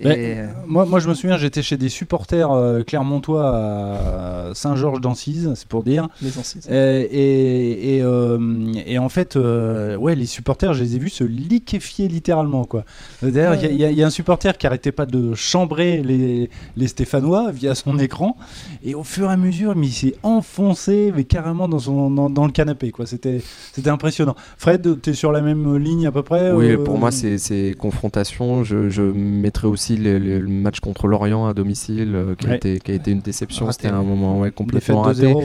Et, 0.00 0.04
Mais- 0.08 0.16
euh, 0.38 0.46
Moi, 0.66 0.86
moi, 0.86 1.00
je 1.00 1.08
me 1.08 1.14
souviens, 1.14 1.36
j'étais 1.36 1.60
chez 1.62 1.76
des 1.76 1.88
supporters 1.88 2.50
euh, 2.52 2.82
clermontois 2.82 3.48
à 3.54 4.50
Saint-Georges 4.54 5.00
d'Ancise, 5.00 5.52
c'est 5.56 5.66
pour 5.68 5.82
dire. 5.82 6.08
les 6.22 6.38
anciens. 6.38 6.60
Euh, 6.70 7.04
et, 7.10 7.96
et, 7.96 8.02
euh, 8.02 8.38
et 8.86 8.98
en 8.98 9.08
fait, 9.08 9.36
euh, 9.36 9.96
ouais, 9.96 10.14
les 10.14 10.26
supporters, 10.26 10.72
je 10.74 10.82
les 10.82 10.96
ai 10.96 10.98
vus 10.98 11.10
se 11.10 11.24
liquéfier 11.24 12.08
littéralement. 12.08 12.64
quoi. 12.64 12.84
D'ailleurs, 13.22 13.54
il 13.56 13.76
y 13.76 13.84
a- 13.84 13.90
y, 13.90 13.94
y 13.96 14.02
un 14.02 14.10
supporter 14.10 14.56
qui 14.56 14.66
arrêtait 14.66 14.92
pas 14.92 15.06
de 15.06 15.34
chambrer 15.34 16.02
les, 16.02 16.50
les 16.76 16.86
Stéphanois 16.88 17.50
via 17.52 17.74
son 17.74 17.98
écran. 17.98 18.36
Et 18.84 18.94
au 18.94 19.04
fur 19.04 19.28
et 19.28 19.32
à 19.32 19.36
mesure, 19.36 19.74
mais 19.76 19.88
il 19.88 19.92
s'est 19.92 20.14
enfoncé 20.22 21.12
mais 21.14 21.24
carrément 21.24 21.68
dans, 21.68 21.78
son, 21.78 22.10
dans, 22.10 22.30
dans 22.30 22.46
le 22.46 22.52
canapé. 22.52 22.90
quoi. 22.90 23.06
C'était 23.06 23.42
c'était 23.72 23.90
impressionnant. 23.90 24.36
Fred, 24.56 25.00
tu 25.02 25.10
es 25.10 25.14
sur 25.14 25.32
la 25.32 25.40
même 25.40 25.76
ligne 25.76 26.06
à 26.06 26.12
peu 26.12 26.22
près 26.22 26.52
Oui, 26.52 26.70
euh, 26.70 26.76
pour 26.92 26.98
moi, 27.00 27.10
c'est 27.10 27.38
c'est 27.38 27.74
confrontation. 27.78 28.64
Je, 28.64 28.88
je 28.90 29.02
mettrais 29.02 29.66
aussi 29.66 29.96
le, 29.96 30.40
match 30.46 30.80
contre 30.80 31.06
Lorient 31.08 31.46
à 31.46 31.54
domicile, 31.54 32.12
euh, 32.14 32.34
qui, 32.34 32.46
a 32.48 32.56
été, 32.56 32.78
qui 32.80 32.90
a 32.90 32.94
été 32.94 33.10
une 33.10 33.20
déception. 33.20 33.70
C'était 33.72 33.88
un 33.88 34.02
moment 34.02 34.38
ouais, 34.40 34.50
complètement 34.50 35.02
2-0. 35.02 35.04
raté. 35.06 35.34
ouais. 35.34 35.44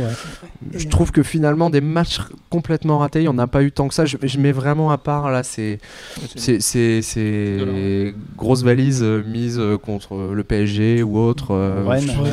Je 0.74 0.88
trouve 0.88 1.12
que 1.12 1.24
finalement, 1.24 1.70
des 1.70 1.82
matchs 1.82 2.20
complètement 2.50 2.98
ratés, 3.00 3.20
il 3.20 3.24
n'y 3.24 3.28
en 3.30 3.38
a 3.38 3.48
pas 3.48 3.64
eu 3.64 3.72
tant 3.72 3.88
que 3.88 3.94
ça. 3.94 4.06
Je, 4.06 4.18
je 4.22 4.40
mets 4.40 4.52
vraiment 4.52 4.92
à 4.92 4.98
part, 4.98 5.32
là, 5.32 5.44
c'est 5.44 5.80
c'est- 6.36 6.60
c'est 6.62 7.02
c'est 7.02 8.14
grosse 8.38 8.64
valise 8.64 9.02
euh, 9.04 9.24
mise 9.24 9.58
euh, 9.60 9.78
contre 9.78 10.32
le 10.34 10.44
PSG 10.44 11.04
ou 11.04 11.18
autre. 11.18 11.52
euh, 11.52 11.84
Rennes. 11.86 12.02
je- 12.02 12.18
Ouais, 12.18 12.30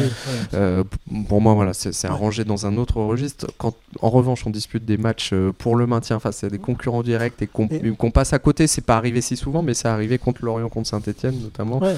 ouais. 0.60 0.84
p- 0.84 1.24
pour 1.28 1.40
moi, 1.40 1.54
voilà, 1.54 1.72
c'est 1.72 1.92
c'est 1.92 2.08
Ouais. 2.08 2.14
rangé 2.14 2.44
dans 2.44 2.66
un 2.66 2.76
autre 2.76 2.96
registre. 3.00 3.46
Quand, 3.58 3.74
en 4.00 4.10
revanche, 4.10 4.46
on 4.46 4.50
dispute 4.50 4.84
des 4.84 4.96
matchs 4.96 5.32
pour 5.58 5.76
le 5.76 5.86
maintien 5.86 6.18
face 6.18 6.44
à 6.44 6.48
des 6.50 6.58
concurrents 6.58 7.02
directs 7.02 7.40
et 7.40 7.46
qu'on 7.46 7.66
Et- 7.68 7.90
qu'on 7.92 8.10
passe 8.10 8.32
à 8.32 8.38
côté, 8.38 8.66
c'est 8.66 8.84
pas 8.84 8.96
arrivé 9.04 9.20
si 9.20 9.36
souvent, 9.36 9.62
mais 9.62 9.74
c'est 9.74 9.88
arrivé 9.88 10.16
contre 10.18 10.44
Lorient, 10.44 10.68
contre 10.70 10.88
Saint-Etienne 10.88 11.38
notamment, 11.42 11.78
Ouais, 11.78 11.94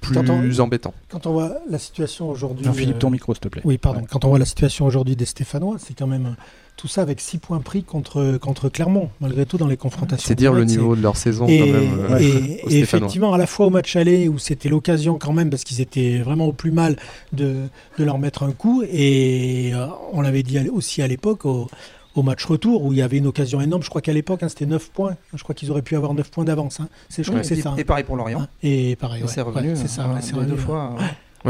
plus 0.00 0.14
quand 0.14 0.28
on- 0.28 0.60
embêtant. 0.60 0.92
Quand 1.08 1.26
on 1.26 1.32
voit 1.32 1.54
la 1.70 1.78
situation 1.78 2.28
aujourd'hui. 2.28 2.64
Jean-Philippe, 2.66 2.96
euh, 2.96 3.00
ton 3.00 3.10
micro, 3.10 3.32
s'il 3.34 3.40
te 3.40 3.48
plaît. 3.48 3.62
Oui, 3.64 3.78
pardon. 3.78 4.00
Ouais. 4.00 4.06
Quand 4.10 4.24
on 4.26 4.28
voit 4.28 4.38
la 4.38 4.44
situation 4.44 4.84
aujourd'hui 4.84 5.16
des 5.16 5.24
Stéphanois, 5.24 5.76
c'est 5.78 5.94
quand 5.96 6.06
même 6.06 6.26
euh, 6.26 6.42
tout 6.76 6.86
ça 6.88 7.00
avec 7.02 7.20
6 7.20 7.38
points 7.38 7.60
pris 7.60 7.82
contre, 7.82 8.36
contre 8.38 8.68
Clermont, 8.68 9.08
malgré 9.20 9.46
tout 9.46 9.56
dans 9.56 9.66
les 9.66 9.76
confrontations. 9.78 10.26
C'est 10.28 10.34
dire 10.34 10.52
le 10.52 10.64
niveau 10.64 10.94
de 10.96 11.02
leur 11.02 11.16
saison 11.16 11.46
Et, 11.48 11.58
quand 11.60 11.66
même. 11.66 12.06
euh, 12.10 12.18
et- 12.18 12.60
effectivement, 12.80 13.32
à 13.32 13.38
la 13.38 13.46
fois 13.46 13.66
au 13.66 13.70
match 13.70 13.96
aller, 13.96 14.28
où 14.28 14.38
c'était 14.38 14.68
l'occasion 14.68 15.16
quand 15.18 15.32
même, 15.32 15.48
parce 15.50 15.64
qu'ils 15.64 15.80
étaient 15.80 16.18
vraiment 16.18 16.46
au 16.46 16.52
plus 16.52 16.72
mal, 16.72 16.96
de, 17.32 17.54
de 17.98 18.04
leur 18.04 18.18
mettre 18.18 18.42
un 18.42 18.52
coup. 18.52 18.82
Et 18.90 19.72
euh, 19.74 19.86
on 20.12 20.20
l'avait 20.20 20.42
dit 20.42 20.58
aussi 20.70 21.00
à 21.00 21.06
l'époque, 21.08 21.44
au, 21.46 21.68
au 22.20 22.22
match 22.22 22.44
retour, 22.44 22.84
où 22.84 22.92
il 22.92 22.98
y 22.98 23.02
avait 23.02 23.16
une 23.18 23.26
occasion 23.26 23.60
énorme. 23.60 23.82
Je 23.82 23.88
crois 23.90 24.00
qu'à 24.00 24.12
l'époque, 24.12 24.42
hein, 24.42 24.48
c'était 24.48 24.66
9 24.66 24.90
points. 24.90 25.16
Je 25.34 25.42
crois 25.42 25.54
qu'ils 25.54 25.70
auraient 25.70 25.82
pu 25.82 25.96
avoir 25.96 26.14
9 26.14 26.30
points 26.30 26.44
d'avance. 26.44 26.78
hein. 26.80 26.88
C'est, 27.08 27.22
je 27.22 27.28
crois 27.28 27.36
Ouais. 27.38 27.42
que 27.42 27.48
c'est 27.48 27.58
et, 27.58 27.62
ça. 27.62 27.70
hein. 27.70 27.76
et 27.78 27.84
pareil 27.84 28.04
pour 28.04 28.16
Lorient. 28.16 28.46
Et 28.62 28.94
pareil, 28.96 29.22
ouais. 29.22 29.28
c'est 29.28 29.40
revenu. 29.40 29.70
Ouais, 29.70 29.76
c'est 29.76 29.88
ça, 29.88 30.04
hein, 30.04 30.14
ouais, 30.14 30.20
c'est 30.22 30.32
deux, 30.32 30.38
revenu. 30.40 30.52
deux 30.52 30.58
fois. 30.60 30.94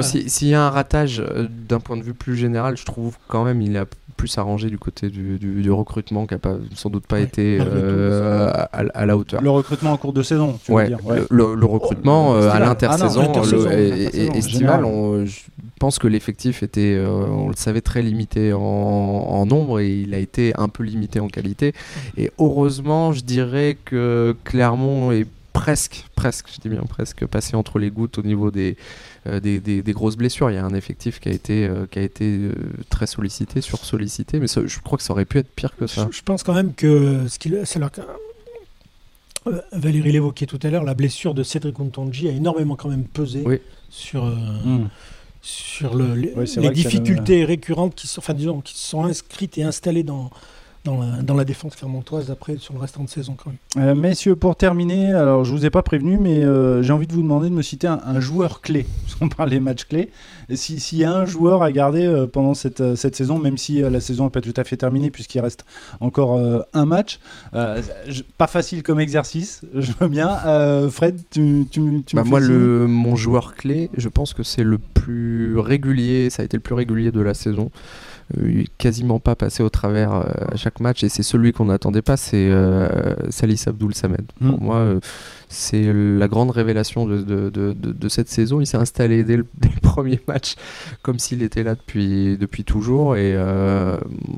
Si- 0.02 0.30
s'il 0.30 0.48
y 0.48 0.54
a 0.54 0.62
un 0.62 0.70
ratage 0.70 1.18
euh, 1.20 1.48
d'un 1.50 1.80
point 1.80 1.96
de 1.96 2.02
vue 2.02 2.14
plus 2.14 2.36
général, 2.36 2.76
je 2.76 2.84
trouve 2.84 3.16
quand 3.28 3.44
même 3.44 3.60
il 3.60 3.76
a 3.76 3.86
plus 4.20 4.36
arrangé 4.36 4.68
du 4.68 4.78
côté 4.78 5.08
du, 5.08 5.38
du- 5.38 5.62
du 5.62 5.70
recrutement 5.70 6.26
qui 6.26 6.34
a 6.34 6.38
pas, 6.38 6.56
sans 6.74 6.90
doute 6.90 7.06
pas 7.06 7.16
Ouais, 7.16 7.22
été 7.22 7.58
euh, 7.58 8.50
à, 8.50 8.82
à 8.94 9.06
la 9.06 9.16
hauteur. 9.16 9.40
Le 9.40 9.48
recrutement 9.50 9.92
en 9.92 9.96
cours 9.96 10.12
de 10.12 10.22
saison, 10.22 10.58
tu 10.62 10.72
veux 10.72 10.76
Ouais, 10.76 10.88
dire. 10.88 10.98
le, 11.08 11.26
le- 11.30 11.54
le 11.54 11.66
recrutement 11.66 12.30
Oh, 12.30 12.34
euh, 12.34 12.42
à 12.42 12.46
estival. 12.48 12.62
l'intersaison 12.68 13.32
Ah 13.34 13.38
en 13.38 14.34
estival, 14.34 14.84
on- 14.84 15.24
je 15.24 15.40
pense 15.78 15.98
que 15.98 16.06
l'effectif 16.06 16.62
était, 16.62 16.94
euh, 16.98 17.08
on 17.30 17.48
le 17.48 17.56
savait, 17.56 17.80
très 17.80 18.02
limité 18.02 18.52
en, 18.52 18.60
en 18.60 19.46
nombre 19.46 19.80
et 19.80 19.88
il 19.90 20.12
a 20.14 20.18
été 20.18 20.52
un 20.58 20.68
peu 20.68 20.82
limité 20.82 21.18
en 21.20 21.28
qualité. 21.28 21.72
Et 22.18 22.30
heureusement, 22.38 23.12
je 23.12 23.22
dirais 23.22 23.78
que 23.86 24.36
Clermont 24.44 25.12
est 25.12 25.26
presque, 25.52 26.04
presque, 26.14 26.46
je 26.54 26.60
dis 26.60 26.68
bien 26.68 26.82
presque, 26.82 27.26
passé 27.26 27.56
entre 27.56 27.78
les 27.78 27.90
gouttes 27.90 28.18
au 28.18 28.22
niveau 28.22 28.50
des, 28.50 28.76
euh, 29.26 29.40
des, 29.40 29.58
des- 29.60 29.82
des 29.82 29.92
grosses 29.92 30.16
blessures. 30.16 30.50
Il 30.50 30.54
y 30.54 30.58
a 30.58 30.64
un 30.64 30.74
effectif 30.74 31.20
qui 31.20 31.28
a 31.28 31.32
été, 31.32 31.66
euh, 31.66 31.86
qui 31.90 31.98
a 31.98 32.02
été 32.02 32.24
euh, 32.26 32.52
très 32.88 33.06
sollicité, 33.06 33.60
sursollicité, 33.60 34.38
mais 34.40 34.46
ça- 34.48 34.62
je 34.66 34.78
crois 34.80 34.96
que 34.98 35.04
ça 35.04 35.12
aurait 35.12 35.24
pu 35.24 35.38
être 35.38 35.50
pire 35.54 35.74
que 35.76 35.86
ça. 35.86 36.08
Je, 36.10 36.16
je 36.18 36.22
pense 36.22 36.42
quand 36.42 36.54
même 36.54 36.72
que 36.74 37.26
ce 37.28 37.38
qu'il, 37.38 37.60
c'est 37.64 37.78
là 37.78 37.88
que- 37.90 38.00
Valérie 39.72 40.12
l'évoquait 40.12 40.46
tout 40.46 40.58
à 40.62 40.68
l'heure, 40.68 40.84
la 40.84 40.94
blessure 40.94 41.32
de 41.32 41.42
Cédric 41.42 41.78
Ontonji 41.80 42.28
a 42.28 42.32
énormément 42.32 42.76
quand 42.76 42.90
même 42.90 43.04
pesé 43.04 43.42
Oui. 43.46 43.58
sur, 43.88 44.24
euh, 44.26 44.34
Hmm. 44.64 44.88
sur 45.40 45.94
le- 45.94 46.14
les, 46.14 46.70
difficultés 46.70 47.46
récurrentes 47.46 47.94
qui 47.94 48.06
sont, 48.06 48.20
enfin, 48.20 48.34
disons, 48.34 48.60
qui 48.60 48.76
sont 48.78 49.04
inscrites 49.04 49.56
et 49.56 49.62
installées 49.62 50.02
dans, 50.02 50.30
dans, 50.84 50.98
la, 51.00 51.22
dans 51.22 51.34
la 51.34 51.44
défense 51.44 51.76
clermontoise 51.76 52.30
après 52.30 52.56
sur 52.56 52.72
le 52.74 52.80
restant 52.80 53.04
de 53.04 53.08
saison 53.08 53.36
quand 53.36 53.50
même. 53.50 53.84
Euh, 53.88 53.94
messieurs, 53.94 54.34
pour 54.36 54.56
terminer, 54.56 55.12
alors 55.12 55.44
je 55.44 55.52
vous 55.52 55.66
ai 55.66 55.70
pas 55.70 55.82
prévenu, 55.82 56.16
mais 56.18 56.42
euh, 56.44 56.82
j'ai 56.82 56.92
envie 56.92 57.06
de 57.06 57.12
vous 57.12 57.22
demander 57.22 57.50
de 57.50 57.54
me 57.54 57.62
citer 57.62 57.86
un, 57.86 58.00
un 58.04 58.18
joueur 58.20 58.60
clé, 58.62 58.86
parce 59.02 59.14
qu'on 59.16 59.28
parle 59.28 59.50
des 59.50 59.60
matchs 59.60 59.84
clés. 59.84 60.10
Si- 60.54 60.80
S'il 60.80 60.98
y 60.98 61.04
a 61.04 61.12
un 61.12 61.26
joueur 61.26 61.62
à 61.62 61.70
garder 61.70 62.04
euh, 62.06 62.26
pendant 62.26 62.54
cette, 62.54 62.80
euh, 62.80 62.96
cette 62.96 63.14
saison, 63.14 63.38
même 63.38 63.56
si 63.58 63.82
euh, 63.82 63.90
la 63.90 64.00
saison 64.00 64.24
n'est 64.24 64.30
pas 64.30 64.40
tout 64.40 64.54
à 64.56 64.64
fait 64.64 64.76
terminée, 64.76 65.10
puisqu'il 65.10 65.40
reste 65.40 65.64
encore 66.00 66.36
euh, 66.36 66.60
un 66.72 66.86
match, 66.86 67.20
euh, 67.54 67.80
pas 68.38 68.46
facile 68.46 68.82
comme 68.82 69.00
exercice, 69.00 69.62
je 69.74 69.92
veux 70.00 70.08
bien. 70.08 70.38
Euh, 70.46 70.88
Fred, 70.90 71.20
tu, 71.30 71.66
tu, 71.70 72.02
tu 72.06 72.16
Bah, 72.16 72.24
me 72.24 72.28
moi, 72.30 72.40
le, 72.40 72.86
mon 72.86 73.16
joueur 73.16 73.54
clé, 73.54 73.90
je 73.96 74.08
pense 74.08 74.34
que 74.34 74.42
c'est 74.42 74.64
le 74.64 74.78
plus 74.78 75.58
régulier, 75.58 76.30
ça 76.30 76.42
a 76.42 76.44
été 76.44 76.56
le 76.56 76.62
plus 76.62 76.74
régulier 76.74 77.10
de 77.12 77.20
la 77.20 77.34
saison. 77.34 77.70
Quasiment 78.78 79.18
pas 79.18 79.34
passé 79.34 79.62
au 79.62 79.68
travers 79.70 80.12
euh, 80.12 80.22
à 80.52 80.56
chaque 80.56 80.80
match 80.80 81.02
et 81.02 81.08
c'est 81.08 81.22
celui 81.22 81.52
qu'on 81.52 81.64
n'attendait 81.66 82.02
pas, 82.02 82.16
c'est 82.16 82.48
euh, 82.50 83.14
Salis 83.30 83.64
Abdoul 83.66 83.94
Samed. 83.94 84.22
Mm. 84.40 84.50
Pour 84.50 84.60
moi, 84.60 84.76
euh, 84.76 85.00
c'est 85.48 85.92
la 85.92 86.28
grande 86.28 86.50
révélation 86.50 87.06
de, 87.06 87.22
de- 87.22 87.50
de- 87.50 88.08
cette 88.08 88.28
saison. 88.28 88.60
Il 88.60 88.66
s'est 88.66 88.76
installé 88.76 89.24
dès 89.24 89.36
le, 89.36 89.46
dès 89.58 89.68
le 89.68 89.80
premier 89.80 90.20
match 90.28 90.54
comme 91.02 91.18
s'il 91.18 91.42
était 91.42 91.62
là 91.64 91.74
depuis, 91.74 92.36
depuis 92.38 92.64
toujours. 92.64 93.16
Et 93.16 93.36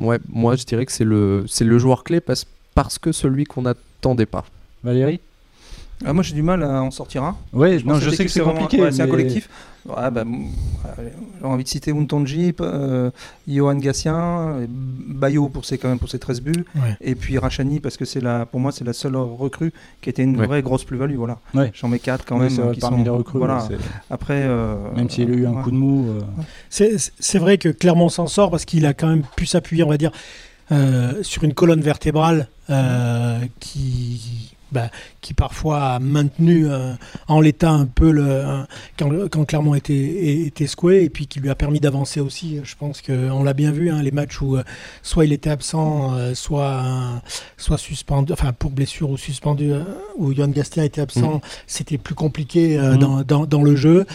ouais, 0.00 0.18
moi, 0.28 0.56
je 0.56 0.64
dirais 0.64 0.86
que 0.86 0.92
c'est 0.92 1.04
le, 1.04 1.44
c'est 1.46 1.64
le 1.64 1.78
joueur 1.78 2.02
clé 2.04 2.20
parce, 2.20 2.46
parce 2.74 2.98
que 2.98 3.12
celui 3.12 3.44
qu'on 3.44 3.62
n'attendait 3.62 4.26
pas. 4.26 4.44
Valérie? 4.84 5.20
Ah, 6.04 6.12
moi 6.12 6.22
j'ai 6.22 6.34
du 6.34 6.42
mal 6.42 6.62
à 6.62 6.82
en 6.82 6.90
sortir 6.90 7.22
un. 7.24 7.36
Oui, 7.52 7.76
pense 7.82 7.84
non, 7.84 7.98
je 8.00 8.10
sais 8.10 8.24
que 8.24 8.30
c'est 8.30 8.40
compliqué. 8.40 8.80
ouais, 8.80 8.92
c'est 8.92 9.02
un 9.02 9.08
collectif. 9.08 9.48
Ouais, 9.84 10.10
bah, 10.12 10.22
j'ai 11.40 11.44
envie 11.44 11.64
de 11.64 11.68
citer 11.68 11.90
Untonji, 11.90 12.54
euh, 12.60 13.10
Johan 13.48 13.74
Gassien, 13.74 14.60
et 14.62 14.66
Bayo 14.68 15.48
pour 15.48 15.64
ses, 15.64 15.76
quand 15.76 15.88
même 15.88 15.98
pour 15.98 16.08
ses 16.08 16.20
13 16.20 16.40
buts, 16.40 16.64
Ouais. 16.76 16.96
et 17.00 17.16
puis 17.16 17.36
Rachani 17.36 17.80
parce 17.80 17.96
que 17.96 18.04
c'est 18.04 18.20
la, 18.20 18.46
pour 18.46 18.60
moi 18.60 18.70
c'est 18.70 18.84
la 18.84 18.92
seule 18.92 19.16
recrue 19.16 19.72
qui 20.00 20.08
était 20.08 20.22
une 20.22 20.38
Ouais. 20.38 20.46
vraie 20.46 20.62
grosse 20.62 20.84
plus-value. 20.84 21.16
Voilà. 21.16 21.38
Ouais. 21.54 21.72
J'en 21.74 21.88
mets 21.88 21.98
4 21.98 22.24
quand 22.24 22.38
même. 22.38 22.50
c'est 22.50 22.62
vrai, 22.62 22.74
qui 22.74 22.80
parmi 22.80 22.98
sont- 22.98 23.04
les 23.04 23.10
recrues, 23.10 23.38
Voilà. 23.38 23.66
Après, 24.08 24.42
euh, 24.44 24.76
même 24.94 25.10
s'il 25.10 25.28
a 25.30 25.34
eu 25.34 25.46
un 25.46 25.50
ouais. 25.52 25.62
coup 25.62 25.70
de 25.72 25.76
mou. 25.76 26.06
euh, 26.10 26.20
C'est, 26.70 26.96
c'est 27.18 27.38
vrai 27.40 27.58
que 27.58 27.68
Clermont 27.68 28.08
s'en 28.08 28.28
sort 28.28 28.50
parce 28.52 28.64
qu'il 28.64 28.86
a 28.86 28.94
quand 28.94 29.08
même 29.08 29.24
pu 29.36 29.46
s'appuyer, 29.46 29.82
on 29.82 29.88
va 29.88 29.98
dire, 29.98 30.12
euh, 30.70 31.22
sur 31.22 31.42
une 31.42 31.54
colonne 31.54 31.80
vertébrale 31.80 32.46
euh, 32.70 33.40
qui, 33.58 34.54
bah, 34.72 34.90
qui 35.20 35.34
parfois 35.34 35.80
a 35.82 35.98
maintenu 35.98 36.68
euh, 36.68 36.92
en 37.28 37.40
l'état 37.40 37.70
un 37.70 37.86
peu 37.86 38.10
le, 38.10 38.42
quand, 38.98 39.10
quand 39.30 39.44
Clermont 39.44 39.74
était, 39.74 40.44
était 40.46 40.66
secoué 40.66 41.04
et 41.04 41.10
puis 41.10 41.26
qui 41.26 41.40
lui 41.40 41.50
a 41.50 41.54
permis 41.54 41.80
d'avancer 41.80 42.20
aussi. 42.20 42.60
Je 42.64 42.74
pense 42.76 43.02
qu'on 43.02 43.42
l'a 43.44 43.52
bien 43.52 43.70
vu, 43.72 43.90
hein, 43.90 44.02
les 44.02 44.10
matchs 44.10 44.40
où 44.40 44.56
euh, 44.56 44.62
soit 45.02 45.24
il 45.24 45.32
était 45.32 45.50
absent, 45.50 46.14
euh, 46.14 46.34
soit, 46.34 46.82
soit 47.56 47.78
suspendu, 47.78 48.32
enfin 48.32 48.52
pour 48.52 48.70
blessure 48.70 49.10
ou 49.10 49.16
suspendu, 49.16 49.72
où 50.16 50.32
Johan 50.34 50.48
Gastien 50.48 50.82
était 50.84 51.00
absent, 51.00 51.40
c'était 51.66 51.98
plus 51.98 52.14
compliqué 52.14 52.78
Mhm. 52.78 52.96
dans, 52.98 53.22
dans, 53.22 53.46
dans 53.46 53.62
le 53.62 53.76
jeu. 53.76 54.06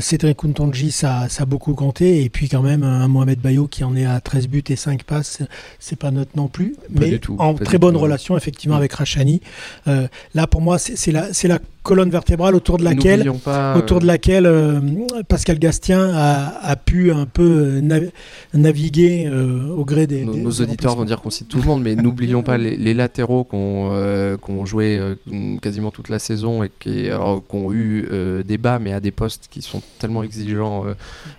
Cédric 0.00 0.36
Kountonji, 0.38 0.90
ça, 0.90 1.28
ça 1.28 1.42
a 1.42 1.46
beaucoup 1.46 1.74
compté. 1.74 2.22
Et 2.24 2.28
puis 2.30 2.48
quand 2.48 2.62
même, 2.62 2.82
un 2.82 3.08
Mohamed 3.08 3.40
Bayo 3.40 3.66
qui 3.68 3.84
en 3.84 3.94
est 3.96 4.04
à 4.06 4.20
13 4.20 4.48
buts 4.48 4.62
et 4.68 4.76
5 4.76 5.02
passes, 5.04 5.42
c'est 5.78 5.96
pas 5.96 6.10
notre 6.10 6.30
non 6.36 6.48
plus. 6.48 6.72
Pas 6.94 7.00
mais 7.00 7.18
tout, 7.18 7.36
en 7.38 7.54
très 7.54 7.78
bonne 7.78 7.94
tout. 7.94 8.00
relation, 8.00 8.36
effectivement, 8.36 8.76
Mm. 8.76 8.78
avec 8.78 8.92
Rachani. 8.94 9.40
Euh, 9.88 10.08
là, 10.34 10.46
pour 10.46 10.60
moi, 10.60 10.78
c'est 10.78 11.12
la, 11.12 11.32
c'est 11.32 11.48
la 11.48 11.58
colonne 11.88 12.10
vertébrale 12.10 12.54
autour 12.54 12.78
de 12.78 12.84
laquelle 12.84 13.30
pas, 13.44 13.76
autour 13.76 13.98
de 14.00 14.04
euh, 14.04 14.08
laquelle 14.08 14.46
euh, 14.46 14.80
Pascal 15.28 15.58
Gastien 15.58 16.10
a, 16.14 16.58
a 16.62 16.76
pu 16.76 17.10
un 17.12 17.26
peu 17.26 17.80
nav- 17.80 18.10
naviguer 18.54 19.26
euh, 19.26 19.68
au 19.68 19.84
gré 19.84 20.06
des. 20.06 20.24
Nos, 20.24 20.32
des- 20.34 20.40
nos 20.42 20.50
des 20.50 20.60
auditeurs 20.62 20.96
vont 20.96 21.04
dire 21.04 21.20
qu'on 21.20 21.30
cite 21.30 21.48
tout 21.48 21.58
le 21.58 21.64
monde, 21.64 21.82
mais 21.82 21.94
n'oublions 21.96 22.42
pas 22.42 22.58
les, 22.58 22.76
les 22.76 22.94
latéraux 22.94 23.44
qu'on 23.44 23.90
euh, 23.92 24.36
qu'on 24.36 24.64
joué 24.66 24.98
euh, 24.98 25.14
quasiment 25.62 25.90
toute 25.90 26.08
la 26.08 26.18
saison 26.18 26.62
et 26.62 26.70
qui 26.78 27.08
alors, 27.08 27.42
ont 27.52 27.72
eu 27.72 28.06
euh, 28.12 28.42
des 28.42 28.58
bas, 28.58 28.78
mais 28.78 28.92
à 28.92 29.00
des 29.00 29.10
postes 29.10 29.46
qui 29.50 29.62
sont 29.62 29.82
tellement 29.98 30.22
exigeants 30.22 30.84
euh, 30.86 30.94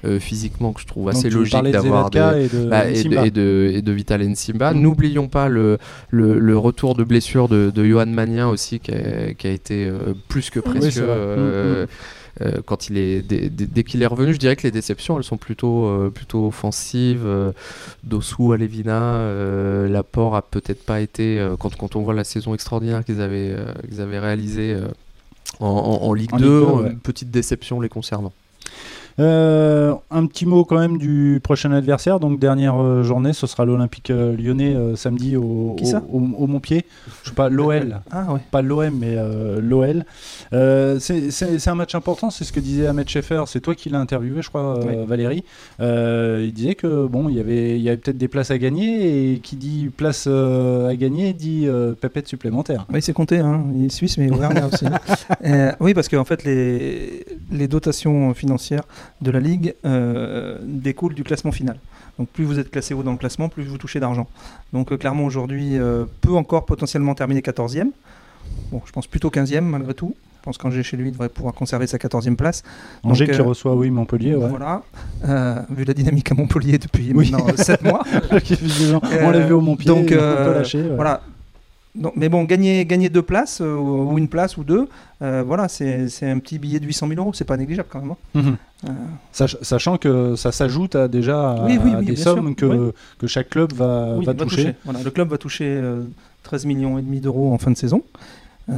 euh, 0.05 0.19
physiquement 0.19 0.73
que 0.73 0.81
je 0.81 0.87
trouve 0.87 1.09
assez 1.09 1.29
logique 1.29 1.63
de 1.63 1.71
d'avoir 1.71 2.09
des, 2.09 2.19
Zelatka 2.19 2.39
et 2.41 2.47
de 2.47 2.69
bah, 2.69 2.89
et, 2.89 3.03
de, 3.03 3.25
et, 3.25 3.31
de, 3.31 3.71
et 3.75 3.81
de 3.81 3.91
Vital 3.91 4.21
Nsimba. 4.27 4.73
N'oublions 4.73 5.27
pas 5.27 5.47
le, 5.49 5.77
le, 6.09 6.39
le 6.39 6.57
retour 6.57 6.95
de 6.95 7.03
blessure 7.03 7.47
de, 7.47 7.71
de 7.73 7.85
Johan 7.85 8.05
Magnin 8.07 8.47
aussi, 8.47 8.79
qui 8.79 8.91
a, 8.91 9.33
qui 9.33 9.47
a 9.47 9.51
été 9.51 9.85
euh, 9.85 10.13
plus 10.39 10.49
que 10.49 10.59
Oui, 10.59 10.79
précieux. 10.79 10.91
c'est 10.91 11.01
vrai. 11.01 11.15
euh, 11.17 11.85
Mm, 11.85 11.87
euh, 12.41 12.61
quand 12.65 12.89
il 12.89 12.97
est 12.97 13.21
dès, 13.21 13.83
qu'il 13.83 14.01
est 14.01 14.05
revenu, 14.05 14.33
je 14.33 14.39
dirais 14.39 14.55
que 14.55 14.63
les 14.63 14.71
déceptions 14.71 15.17
elles 15.17 15.23
sont 15.25 15.35
plutôt 15.37 15.85
euh, 15.87 16.09
plutôt 16.09 16.47
offensives. 16.47 17.23
Euh, 17.25 17.51
Dossou, 18.03 18.53
Alevina, 18.53 19.15
euh, 19.15 19.89
l'apport 19.89 20.35
a 20.35 20.41
peut-être 20.41 20.85
pas 20.85 21.01
été 21.01 21.39
euh, 21.39 21.55
quand 21.57 21.75
quand 21.75 21.95
on 21.97 22.01
voit 22.01 22.13
la 22.13 22.23
saison 22.23 22.53
extraordinaire 22.53 23.03
qu'ils 23.03 23.19
avaient 23.21 23.51
euh, 23.51 23.73
qu'ils 23.89 23.99
avaient 23.99 24.19
réalisée 24.19 24.73
euh, 24.73 24.87
en, 25.59 25.67
en- 25.67 26.03
en 26.07 26.13
Ligue 26.13 26.33
En 26.33 26.37
2, 26.37 26.43
Ligue 26.45 26.49
2, 26.51 26.71
euh, 26.71 26.83
ouais. 26.83 26.91
une 26.91 26.99
petite 26.99 27.31
déception 27.31 27.81
les 27.81 27.89
concernant. 27.89 28.31
Euh, 29.19 29.93
un 30.11 30.25
petit 30.27 30.45
mot 30.45 30.63
quand 30.63 30.77
même 30.79 30.97
du 30.97 31.39
prochain 31.43 31.71
adversaire. 31.71 32.19
Donc 32.19 32.39
dernière 32.39 32.81
euh, 32.81 33.03
journée, 33.03 33.33
ce 33.33 33.47
sera 33.47 33.65
l'Olympique 33.65 34.09
euh, 34.11 34.35
Lyonnais 34.37 34.75
euh, 34.75 34.95
samedi 34.95 35.35
au, 35.35 35.75
Qui 35.77 35.85
ça 35.87 36.01
au, 36.11 36.19
au- 36.19 36.43
au 36.43 36.47
Montpied. 36.47 36.85
Je 37.23 37.29
sais 37.29 37.35
pas 37.35 37.49
l'OL, 37.49 38.01
Ah 38.11 38.33
ouais. 38.33 38.39
pas 38.51 38.61
l'OM 38.61 38.93
mais 38.97 39.15
euh, 39.17 39.59
l'OL. 39.61 40.05
C'est 40.99 41.67
un 41.67 41.75
match 41.75 41.95
important. 41.95 42.29
C'est 42.29 42.43
ce 42.43 42.51
que 42.53 42.59
disait 42.59 42.87
Ahmed 42.87 43.07
Schaeffer. 43.09 43.43
C'est 43.47 43.59
toi 43.61 43.75
qui 43.75 43.89
l'as 43.89 43.99
interviewé, 43.99 44.41
je 44.41 44.49
crois, 44.49 44.79
Oui. 44.85 44.93
Valérie. 45.05 45.43
Il 45.79 46.51
disait 46.53 46.75
que 46.75 47.05
bon, 47.07 47.29
il 47.29 47.35
y 47.35 47.39
avait 47.39 47.77
il 47.77 47.81
y 47.81 47.89
avait 47.89 47.97
peut-être 47.97 48.17
des 48.17 48.27
places 48.27 48.51
à 48.51 48.57
gagner 48.57 49.33
et 49.33 49.39
qui 49.39 49.55
dit 49.55 49.89
place 49.95 50.27
à 50.27 50.95
gagner 50.95 51.33
dit 51.33 51.67
pépette 52.01 52.27
supplémentaire. 52.27 52.85
Oui, 52.93 53.01
c'est 53.01 53.13
compté, 53.13 53.39
hein. 53.39 53.63
il 53.75 53.85
est 53.85 53.89
suisse, 53.89 54.17
mais 54.17 54.29
Auvergnat 54.31 54.67
aussi. 54.67 54.85
Oui, 55.79 55.93
parce 55.93 56.07
qu'en 56.09 56.25
fait, 56.25 56.43
les, 56.43 57.25
les 57.51 57.67
dotations 57.67 58.33
financières 58.33 58.83
de 59.21 59.31
la 59.31 59.39
Ligue 59.39 59.75
euh, 59.85 60.57
découlent 60.63 61.13
du 61.15 61.23
classement 61.23 61.51
final. 61.51 61.77
Donc 62.17 62.27
plus 62.29 62.43
vous 62.43 62.59
êtes 62.59 62.69
classé 62.69 62.93
haut 62.93 63.03
dans 63.03 63.11
le 63.13 63.17
classement, 63.17 63.47
plus 63.49 63.63
vous 63.63 63.77
touchez 63.77 63.99
d'argent. 63.99 64.27
Donc 64.73 64.91
euh, 64.91 64.97
Clermont 64.97 65.25
aujourd'hui 65.25 65.77
euh, 65.77 66.05
peut 66.21 66.33
encore 66.33 66.65
potentiellement 66.65 67.15
terminer 67.15 67.39
14e. 67.41 67.87
Bon, 68.71 68.81
je 68.85 68.91
pense 68.91 69.07
plutôt 69.07 69.29
15e 69.29 69.61
malgré 69.61 69.93
tout. 69.93 70.15
Je 70.39 70.43
pense 70.43 70.57
qu'Angers 70.57 70.83
chez 70.83 70.95
lui 70.95 71.11
devrait 71.11 71.27
pouvoir 71.29 71.53
conserver 71.53 71.85
sa 71.85 71.97
14e 71.97 72.35
place. 72.35 72.63
Angers 73.03 73.27
qui 73.27 73.39
euh, 73.39 73.43
reçoit 73.43 73.75
oui 73.75 73.89
Montpellier. 73.89 74.35
Ouais. 74.35 74.47
Voilà. 74.49 74.83
Vu 75.69 75.83
la 75.83 75.93
dynamique 75.93 76.31
à 76.31 76.35
Montpellier 76.35 76.77
depuis 76.77 77.11
Oui. 77.13 77.31
maintenant 77.31 77.55
7 77.57 77.83
mois. 77.83 78.03
On 79.21 79.31
l'a 79.31 79.39
vu 79.41 79.53
au 79.53 79.61
Montpied. 79.61 79.87
donc, 79.87 80.05
on 80.05 80.07
peut 80.07 80.53
lâcher. 80.53 80.81
ouais. 80.81 80.95
Voilà. 80.95 81.21
Donc, 81.99 82.13
mais 82.15 82.29
bon, 82.29 82.45
gagner, 82.45 82.85
gagner 82.85 83.09
deux 83.09 83.21
places 83.21 83.59
euh, 83.61 83.75
ou 83.75 84.17
une 84.17 84.29
place 84.29 84.57
ou 84.57 84.63
deux, 84.63 84.87
euh, 85.21 85.43
voilà, 85.45 85.67
c'est 85.67 86.07
un 86.23 86.39
petit 86.39 86.57
billet 86.57 86.79
de 86.79 86.85
800 86.85 87.07
000 87.09 87.19
euros. 87.21 87.33
C'est 87.33 87.43
pas 87.45 87.57
négligeable 87.57 87.89
quand 87.91 87.99
même. 88.01 88.11
hein. 88.11 88.17
Mhm. 88.41 88.57
Euh, 88.87 88.91
Sach- 89.33 89.57
Sachant 89.61 89.97
que 89.97 90.35
ça 90.37 90.51
s'ajoute 90.53 90.95
à 90.95 91.07
déjà 91.09 91.51
à, 91.51 91.65
Oui, 91.65 91.77
oui, 91.83 91.91
à 91.93 91.99
oui, 91.99 92.05
des 92.05 92.15
sommes 92.15 92.55
que, 92.55 92.65
Oui. 92.65 92.91
que 93.19 93.27
chaque 93.27 93.49
club 93.49 93.73
va, 93.73 94.15
oui, 94.17 94.25
va 94.25 94.31
va 94.33 94.45
toucher. 94.45 94.75
Voilà, 94.85 95.03
le 95.03 95.11
club 95.11 95.27
va 95.29 95.37
toucher 95.37 95.65
euh, 95.67 96.03
13 96.43 96.65
millions 96.65 96.97
et 96.97 97.01
demi 97.01 97.19
d'euros 97.19 97.53
en 97.53 97.57
fin 97.57 97.69
de 97.71 97.77
saison. 97.77 98.01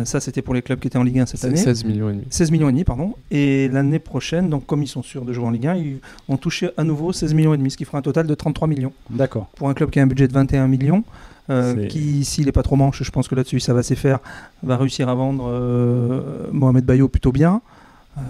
Ça, 0.06 0.22
c'était 0.22 0.42
pour 0.42 0.54
les 0.54 0.62
clubs 0.62 0.80
qui 0.80 0.88
étaient 0.88 0.98
en 0.98 1.04
Ligue 1.04 1.20
1 1.20 1.26
cette 1.26 1.44
année. 1.44 1.58
16 1.58 1.84
millions 1.84 2.10
et 2.10 2.14
demi. 2.14 2.24
16 2.30 2.50
millions 2.52 2.70
et 2.70 2.72
demi, 2.72 2.86
pardon. 2.86 3.14
Et 3.30 3.68
l'année 3.68 4.00
prochaine, 4.00 4.48
donc 4.50 4.66
comme 4.66 4.82
ils 4.82 4.88
sont 4.88 5.04
sûrs 5.04 5.26
de 5.26 5.34
jouer 5.34 5.44
en 5.46 5.50
Ligue 5.52 5.68
1, 5.68 5.76
ils 5.76 5.98
vont 6.30 6.38
toucher 6.38 6.70
à 6.78 6.86
nouveau 6.86 7.12
16 7.12 7.34
millions 7.34 7.54
et 7.54 7.58
demi, 7.58 7.70
ce 7.72 7.76
qui 7.76 7.84
fera 7.84 7.98
un 7.98 8.02
total 8.02 8.26
de 8.26 8.34
33 8.34 8.70
millions. 8.70 8.94
D'accord. 9.10 9.48
Pour 9.58 9.68
un 9.68 9.74
club 9.74 9.90
qui 9.90 10.00
a 10.00 10.04
un 10.04 10.08
budget 10.08 10.30
de 10.30 10.34
21 10.34 10.66
millions, 10.70 11.04
euh, 11.50 11.88
qui, 11.88 12.24
s'il 12.24 12.46
n'est 12.46 12.52
pas 12.52 12.64
trop 12.64 12.76
manche, 12.76 13.04
je 13.04 13.12
pense 13.12 13.28
que 13.28 13.36
là-dessus 13.36 13.60
ça 13.60 13.74
va 13.74 13.84
s'y 13.84 13.96
faire, 13.96 14.20
va 14.64 14.78
réussir 14.78 15.10
à 15.10 15.16
vendre 15.16 15.46
euh, 15.48 16.48
Mohamed 16.52 16.86
Bayo 16.86 17.08
plutôt 17.08 17.32
bien. 17.32 17.62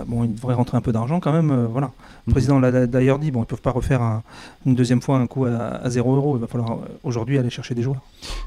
Bon, 0.08 0.24
il 0.24 0.36
devrait 0.36 0.56
rentrer 0.56 0.78
un 0.78 0.82
peu 0.82 0.92
d'argent 0.92 1.20
quand 1.20 1.32
même. 1.32 1.68
voilà. 1.72 1.92
Le 2.28 2.34
président 2.34 2.60
l'a 2.60 2.86
d'ailleurs 2.86 3.20
dit, 3.20 3.32
bon, 3.32 3.40
ils 3.40 3.44
ne 3.44 3.48
peuvent 3.48 3.62
pas 3.62 3.72
refaire 3.72 4.22
une 4.66 4.76
deuxième 4.76 5.02
fois 5.02 5.18
un 5.18 5.28
coup 5.28 5.46
à, 5.46 5.90
0 5.90 6.16
euros. 6.16 6.38
Il 6.38 6.42
va 6.42 6.48
falloir 6.48 6.80
aujourd'hui 7.04 7.38
aller 7.38 7.50
chercher 7.50 7.74
des 7.74 7.82
joueurs. 7.82 8.02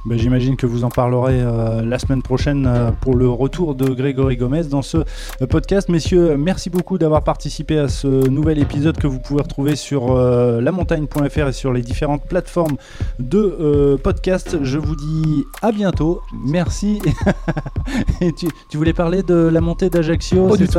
Ben, 0.07 0.17
j'imagine 0.17 0.57
que 0.57 0.67
vous 0.67 0.85
en 0.85 0.91
parlerez 0.91 1.43
la 1.85 1.99
semaine 1.99 2.23
prochaine 2.23 2.93
pour 3.01 3.17
le 3.17 3.29
retour 3.29 3.75
de 3.75 3.89
Grégory 3.89 4.37
Gomez 4.37 4.65
dans 4.65 4.83
ce 4.83 4.99
podcast. 5.51 5.89
Messieurs, 5.89 6.37
merci 6.37 6.71
beaucoup 6.71 6.99
d'avoir 6.99 7.25
participé 7.25 7.79
à 7.79 7.89
ce 7.89 8.29
nouvel 8.29 8.59
épisode 8.59 8.97
que 8.97 9.09
vous 9.09 9.19
pouvez 9.19 9.43
retrouver 9.43 9.77
sur 9.77 10.15
lamontagne.fr 10.15 11.49
et 11.49 11.53
sur 11.53 11.73
les 11.73 11.83
différentes 11.83 12.25
plateformes 12.25 12.77
de 13.19 13.99
podcast. 14.03 14.59
Je 14.63 14.79
vous 14.79 14.97
dis 14.97 15.45
à 15.63 15.73
bientôt. 15.73 16.23
Merci. 16.33 17.01
et 18.21 18.33
tu, 18.33 18.47
tu, 18.69 18.77
voulais 18.77 18.93
parler 18.93 19.23
de 19.23 19.35
la 19.35 19.61
montée 19.61 19.91
d'Ajaccio 19.91 20.49
Pas 20.49 20.57
du 20.57 20.69
tout. 20.69 20.79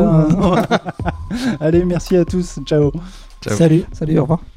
Allez, 1.60 1.86
merci 1.86 2.16
à 2.18 2.26
tous. 2.26 2.60
Ciao. 2.66 2.92
Ciao. 3.42 3.56
Salut. 3.56 3.86
Salut, 3.94 4.18
au 4.20 4.22
revoir. 4.24 4.55